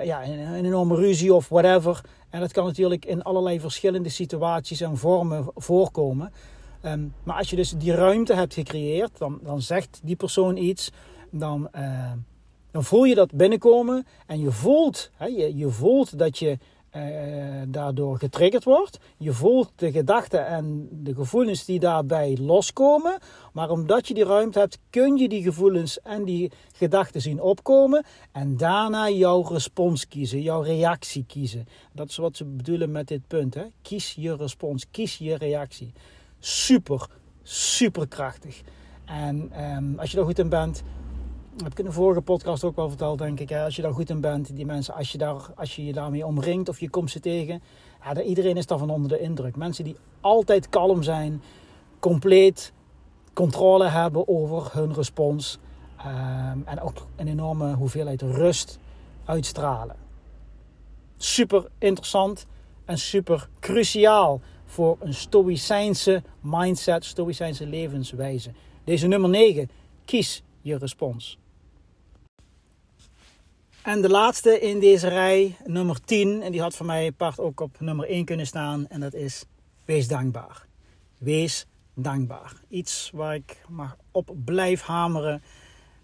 ja, 0.03 0.23
een, 0.23 0.65
enorme 0.65 0.95
ruzie 0.95 1.33
of 1.33 1.49
whatever. 1.49 2.01
En 2.29 2.39
dat 2.39 2.51
kan 2.51 2.65
natuurlijk 2.65 3.05
in 3.05 3.21
allerlei 3.21 3.59
verschillende 3.59 4.09
situaties 4.09 4.81
en 4.81 4.97
vormen 4.97 5.45
voorkomen. 5.55 6.33
Ehm, 6.81 7.07
maar 7.23 7.37
als 7.37 7.49
je 7.49 7.55
dus 7.55 7.69
die 7.69 7.95
ruimte 7.95 8.33
hebt 8.33 8.53
gecreëerd, 8.53 9.17
dan, 9.17 9.39
dan 9.43 9.61
zegt 9.61 9.99
die 10.03 10.15
persoon 10.15 10.57
iets, 10.57 10.91
dan, 11.31 11.69
dan 12.71 12.83
voel 12.83 13.03
je 13.03 13.15
dat 13.15 13.33
binnenkomen 13.33 14.05
en 14.27 14.39
je 14.39 14.51
voelt, 14.51 15.11
hè, 15.13 15.25
je, 15.25 15.57
je 15.57 15.69
voelt 15.69 16.17
dat 16.17 16.39
je 16.39 16.57
uh, 16.95 17.03
daardoor 17.67 18.17
getriggerd 18.17 18.63
wordt. 18.63 18.99
Je 19.17 19.33
voelt 19.33 19.71
de 19.75 19.91
gedachten 19.91 20.45
en 20.45 20.87
de 20.91 21.13
gevoelens 21.13 21.65
die 21.65 21.79
daarbij 21.79 22.37
loskomen. 22.41 23.19
Maar 23.53 23.69
omdat 23.69 24.07
je 24.07 24.13
die 24.13 24.25
ruimte 24.25 24.59
hebt, 24.59 24.77
kun 24.89 25.17
je 25.17 25.29
die 25.29 25.43
gevoelens 25.43 26.01
en 26.01 26.23
die 26.23 26.51
gedachten 26.75 27.21
zien 27.21 27.41
opkomen. 27.41 28.05
En 28.31 28.57
daarna 28.57 29.09
jouw 29.09 29.41
respons 29.41 30.07
kiezen, 30.07 30.41
jouw 30.41 30.61
reactie 30.61 31.25
kiezen. 31.27 31.67
Dat 31.93 32.09
is 32.09 32.17
wat 32.17 32.35
ze 32.35 32.45
bedoelen 32.45 32.91
met 32.91 33.07
dit 33.07 33.27
punt. 33.27 33.53
Hè? 33.53 33.63
Kies 33.81 34.13
je 34.17 34.35
respons, 34.35 34.85
kies 34.91 35.17
je 35.17 35.35
reactie 35.35 35.93
super, 36.41 37.07
super 37.43 38.07
krachtig. 38.07 38.61
En 39.05 39.51
um, 39.75 39.99
als 39.99 40.09
je 40.11 40.17
daar 40.17 40.25
goed 40.25 40.39
in 40.39 40.49
bent, 40.49 40.83
heb 41.57 41.71
ik 41.71 41.79
in 41.79 41.85
de 41.85 41.91
vorige 41.91 42.21
podcast 42.21 42.63
ook 42.63 42.75
wel 42.75 42.89
verteld, 42.89 43.17
denk 43.17 43.39
ik. 43.39 43.51
Als 43.51 43.75
je 43.75 43.81
daar 43.81 43.93
goed 43.93 44.09
in 44.09 44.21
bent, 44.21 44.55
die 44.55 44.65
mensen, 44.65 44.93
als 44.93 45.11
je, 45.11 45.17
daar, 45.17 45.53
als 45.55 45.75
je 45.75 45.85
je 45.85 45.93
daarmee 45.93 46.25
omringt 46.25 46.69
of 46.69 46.79
je 46.79 46.89
komt 46.89 47.11
ze 47.11 47.19
tegen, 47.19 47.61
ja, 48.03 48.21
iedereen 48.21 48.57
is 48.57 48.65
daarvan 48.65 48.89
onder 48.89 49.09
de 49.09 49.19
indruk. 49.19 49.55
Mensen 49.55 49.83
die 49.83 49.95
altijd 50.21 50.69
kalm 50.69 51.03
zijn, 51.03 51.41
compleet 51.99 52.73
controle 53.33 53.87
hebben 53.87 54.27
over 54.27 54.69
hun 54.73 54.93
respons. 54.93 55.59
Um, 56.05 56.63
en 56.65 56.81
ook 56.81 57.05
een 57.15 57.27
enorme 57.27 57.73
hoeveelheid 57.73 58.21
rust 58.21 58.79
uitstralen. 59.25 59.95
Super 61.17 61.67
interessant 61.77 62.45
en 62.85 62.97
super 62.97 63.49
cruciaal 63.59 64.41
voor 64.65 64.97
een 64.99 65.13
stoïcijnse 65.13 66.23
mindset, 66.39 67.05
stoïcijnse 67.05 67.67
levenswijze. 67.67 68.51
Deze 68.83 69.07
nummer 69.07 69.29
9, 69.29 69.69
kies 70.05 70.43
je 70.61 70.77
respons. 70.77 71.40
En 73.83 74.01
de 74.01 74.09
laatste 74.09 74.59
in 74.59 74.79
deze 74.79 75.07
rij, 75.07 75.55
nummer 75.65 76.01
10, 76.05 76.41
en 76.41 76.51
die 76.51 76.61
had 76.61 76.75
voor 76.75 76.85
mij 76.85 77.07
apart 77.07 77.39
ook 77.39 77.59
op 77.59 77.79
nummer 77.79 78.07
1 78.07 78.25
kunnen 78.25 78.47
staan, 78.47 78.87
en 78.87 78.99
dat 78.99 79.13
is 79.13 79.45
wees 79.85 80.07
dankbaar. 80.07 80.65
Wees 81.17 81.65
dankbaar. 81.93 82.53
Iets 82.67 83.09
waar 83.13 83.35
ik 83.35 83.61
maar 83.69 83.95
op 84.11 84.31
blijf 84.45 84.81
hameren. 84.81 85.41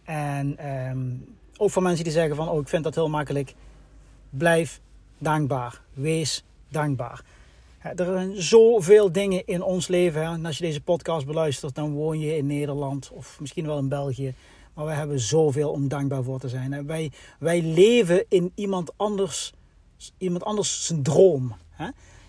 En 0.04 0.70
um, 0.90 1.36
ook 1.58 1.72
voor 1.72 1.82
mensen 1.82 2.04
die 2.04 2.14
zeggen 2.14 2.36
van, 2.36 2.50
oh 2.50 2.62
ik 2.62 2.68
vind 2.68 2.84
dat 2.84 2.96
heel 2.96 3.10
makkelijk. 3.10 3.54
Blijf 4.30 4.82
dankbaar. 5.18 5.82
Wees 5.94 6.44
dankbaar. 6.70 7.24
Er 7.80 8.06
zijn 8.06 8.42
zoveel 8.42 9.12
dingen 9.12 9.46
in 9.46 9.62
ons 9.62 9.88
leven. 9.88 10.22
En 10.22 10.46
als 10.46 10.58
je 10.58 10.64
deze 10.64 10.82
podcast 10.82 11.26
beluistert, 11.26 11.76
dan 11.76 11.94
woon 11.94 12.20
je 12.20 12.38
in 12.38 12.46
Nederland 12.46 13.12
of 13.14 13.40
misschien 13.40 13.66
wel 13.66 13.78
in 13.78 13.90
België. 13.90 14.34
Maar 14.78 14.86
wij 14.86 14.96
hebben 14.96 15.20
zoveel 15.20 15.72
om 15.72 15.88
dankbaar 15.88 16.24
voor 16.24 16.40
te 16.40 16.50
zijn. 16.50 16.86
Wij, 16.86 17.12
wij 17.40 17.62
leven 17.62 18.26
in 18.30 18.52
iemand 18.56 18.92
anders, 18.96 19.54
iemand 20.18 20.44
anders 20.44 20.86
zijn 20.86 21.04
droom. 21.04 21.56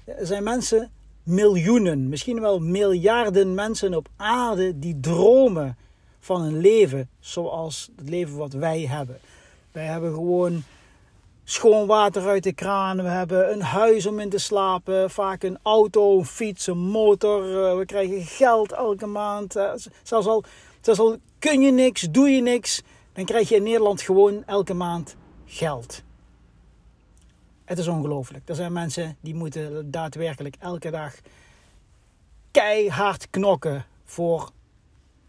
Er 0.05 0.27
zijn 0.27 0.43
mensen, 0.43 0.91
miljoenen, 1.23 2.09
misschien 2.09 2.41
wel 2.41 2.59
miljarden 2.59 3.55
mensen 3.55 3.95
op 3.95 4.09
aarde 4.17 4.79
die 4.79 5.01
dromen 5.01 5.77
van 6.21 6.43
een 6.43 6.59
leven 6.59 7.09
zoals 7.21 7.91
het 7.97 8.09
leven 8.09 8.37
wat 8.37 8.53
wij 8.53 8.81
hebben. 8.81 9.19
Wij 9.73 9.85
hebben 9.85 10.13
gewoon 10.13 10.63
schoon 11.45 11.87
water 11.87 12.29
uit 12.29 12.43
de 12.43 12.53
kraan. 12.53 12.97
We 12.97 13.09
hebben 13.09 13.53
een 13.53 13.63
huis 13.63 14.07
om 14.07 14.21
in 14.21 14.31
te 14.31 14.39
slapen. 14.39 15.11
Vaak 15.11 15.43
een 15.43 15.59
auto, 15.63 16.19
een 16.19 16.27
fiets, 16.27 16.67
een 16.67 16.79
motor. 16.79 17.65
Eh, 17.65 17.77
we 17.77 17.85
krijgen 17.85 18.23
geld 18.23 18.73
elke 18.73 19.07
maand. 19.07 19.57
Eh, 19.57 19.73
zelfs 20.03 20.27
al, 20.27 20.45
zelfs 20.81 21.01
al 21.01 21.19
kun 21.39 21.61
je 21.61 21.73
niks, 21.73 22.01
doe 22.01 22.29
je 22.29 22.43
niks. 22.43 22.83
Dan 23.13 23.25
krijg 23.25 23.49
je 23.49 23.57
in 23.57 23.63
Nederland 23.63 24.03
gewoon 24.03 24.45
elke 24.45 24.75
maand 24.75 25.17
geld. 25.47 26.03
Het 27.65 27.79
is 27.79 27.89
ongelooflijk. 27.89 28.49
Er 28.49 28.55
zijn 28.55 28.73
mensen 28.73 29.17
die 29.21 29.35
moeten 29.35 29.91
daadwerkelijk 29.91 30.57
elke 30.59 30.91
dag 30.91 31.15
keihard 32.51 33.31
knokken 33.31 33.85
voor 34.05 34.51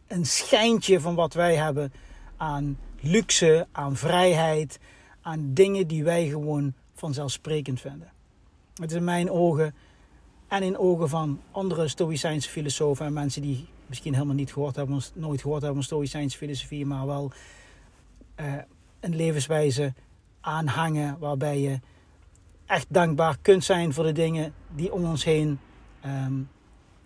een 0.07 0.25
schijntje 0.25 0.99
van 0.99 1.15
wat 1.15 1.33
wij 1.33 1.55
hebben 1.55 1.93
aan 2.37 2.77
luxe, 2.99 3.67
aan 3.71 3.95
vrijheid, 3.95 4.79
aan 5.21 5.53
dingen 5.53 5.87
die 5.87 6.03
wij 6.03 6.27
gewoon 6.27 6.73
vanzelfsprekend 6.93 7.81
vinden. 7.81 8.11
Het 8.75 8.91
is 8.91 8.97
in 8.97 9.03
mijn 9.03 9.31
ogen 9.31 9.75
en 10.47 10.63
in 10.63 10.77
ogen 10.77 11.09
van 11.09 11.41
andere 11.51 11.87
Stoïcijnse 11.87 12.49
filosofen 12.49 13.05
en 13.05 13.13
mensen 13.13 13.41
die 13.41 13.67
misschien 13.89 14.13
helemaal 14.13 14.35
niet 14.35 14.53
gehoord 14.53 14.75
hebben, 14.75 15.01
nooit 15.13 15.41
gehoord 15.41 15.61
hebben 15.61 15.83
van 15.83 15.89
Stoïcijnse 15.89 16.37
filosofie, 16.37 16.85
maar 16.85 17.05
wel 17.05 17.31
uh, 18.39 18.53
een 18.99 19.15
levenswijze 19.15 19.93
aanhangen 20.41 21.19
waarbij 21.19 21.59
je 21.59 21.79
echt 22.65 22.85
dankbaar 22.89 23.37
kunt 23.41 23.63
zijn 23.63 23.93
voor 23.93 24.03
de 24.03 24.11
dingen 24.11 24.53
die 24.75 24.93
om 24.93 25.05
ons 25.05 25.23
heen, 25.23 25.59
um, 26.05 26.49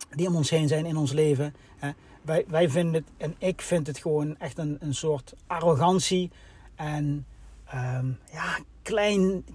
die 0.09 0.27
om 0.27 0.35
ons 0.35 0.49
heen 0.49 0.67
zijn 0.67 0.85
in 0.85 0.97
ons 0.97 1.11
leven. 1.11 1.53
Hè. 1.77 1.91
Wij, 2.21 2.45
wij 2.47 2.69
vinden 2.69 2.93
het, 2.93 3.03
en 3.17 3.35
ik 3.37 3.61
vind 3.61 3.87
het 3.87 3.97
gewoon 3.97 4.37
echt 4.37 4.57
een, 4.57 4.77
een 4.79 4.95
soort 4.95 5.33
arrogantie 5.47 6.31
en 6.75 7.25
um, 7.73 8.19
ja, 8.31 8.59
klein, 8.81 9.45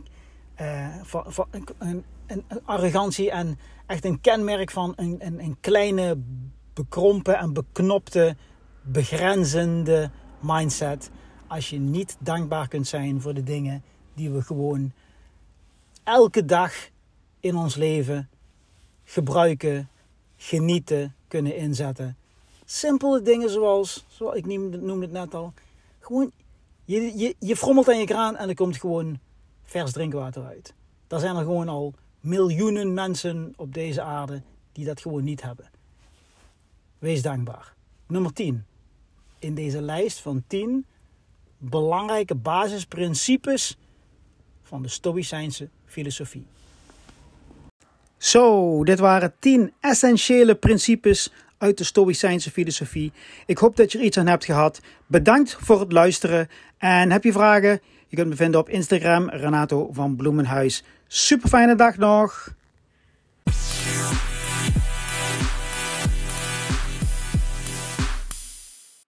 uh, 0.60 0.96
een, 1.78 2.04
een, 2.26 2.44
arrogantie 2.64 3.30
en 3.30 3.58
echt 3.86 4.04
een 4.04 4.20
kenmerk 4.20 4.70
van 4.70 4.92
een, 4.96 5.16
een, 5.18 5.40
een 5.40 5.56
kleine, 5.60 6.18
bekrompen 6.78 7.38
en 7.38 7.52
beknopte, 7.52 8.36
begrenzende 8.82 10.10
mindset. 10.40 11.10
Als 11.46 11.70
je 11.70 11.78
niet 11.78 12.16
dankbaar 12.18 12.68
kunt 12.68 12.86
zijn 12.86 13.20
voor 13.20 13.34
de 13.34 13.42
dingen 13.42 13.82
die 14.14 14.30
we 14.30 14.42
gewoon 14.42 14.92
elke 16.04 16.44
dag 16.44 16.72
in 17.40 17.56
ons 17.56 17.74
leven 17.74 18.28
gebruiken, 19.04 19.88
genieten, 20.36 21.14
kunnen 21.28 21.56
inzetten. 21.56 22.16
Simpele 22.64 23.22
dingen 23.22 23.50
zoals, 23.50 24.04
zoals 24.08 24.36
ik 24.36 24.46
noemde 24.46 25.00
het 25.00 25.12
net 25.12 25.34
al, 25.34 25.52
gewoon 25.98 26.30
je, 26.84 27.18
je, 27.18 27.34
je 27.38 27.56
frommelt 27.56 27.88
aan 27.88 27.98
je 27.98 28.04
kraan 28.04 28.36
en 28.36 28.48
er 28.48 28.54
komt 28.54 28.76
gewoon 28.76 29.18
vers 29.62 29.92
drinkwater 29.92 30.44
uit. 30.44 30.74
Daar 31.06 31.20
zijn 31.20 31.36
er 31.36 31.42
gewoon 31.42 31.68
al 31.68 31.94
miljoenen 32.20 32.94
mensen 32.94 33.52
op 33.56 33.74
deze 33.74 34.02
aarde 34.02 34.42
die 34.72 34.84
dat 34.84 35.00
gewoon 35.00 35.24
niet 35.24 35.42
hebben. 35.42 35.70
Wees 36.98 37.22
dankbaar. 37.22 37.74
Nummer 38.06 38.32
10. 38.32 38.64
In 39.38 39.54
deze 39.54 39.82
lijst 39.82 40.20
van 40.20 40.44
10 40.46 40.87
belangrijke 41.58 42.34
basisprincipes 42.34 43.78
van 44.62 44.82
de 44.82 44.88
Stoïcijnse 44.88 45.68
filosofie. 45.84 46.46
Zo, 48.16 48.84
dit 48.84 48.98
waren 48.98 49.34
10 49.38 49.72
essentiële 49.80 50.54
principes 50.54 51.32
uit 51.58 51.78
de 51.78 51.84
Stoïcijnse 51.84 52.50
filosofie. 52.50 53.12
Ik 53.46 53.58
hoop 53.58 53.76
dat 53.76 53.92
je 53.92 53.98
er 53.98 54.04
iets 54.04 54.18
aan 54.18 54.26
hebt 54.26 54.44
gehad. 54.44 54.80
Bedankt 55.06 55.56
voor 55.61 55.80
het 55.80 55.92
luisteren. 55.92 56.48
En 56.78 57.11
heb 57.11 57.24
je 57.24 57.32
vragen? 57.32 57.80
Je 58.06 58.16
kunt 58.16 58.28
me 58.28 58.37
vinden 58.37 58.61
op 58.61 58.68
Instagram, 58.68 59.28
Renato 59.28 59.88
van 59.92 60.16
Bloemenhuis. 60.16 60.84
Super 61.06 61.48
fijne 61.48 61.74
dag 61.74 61.96
nog! 61.96 62.56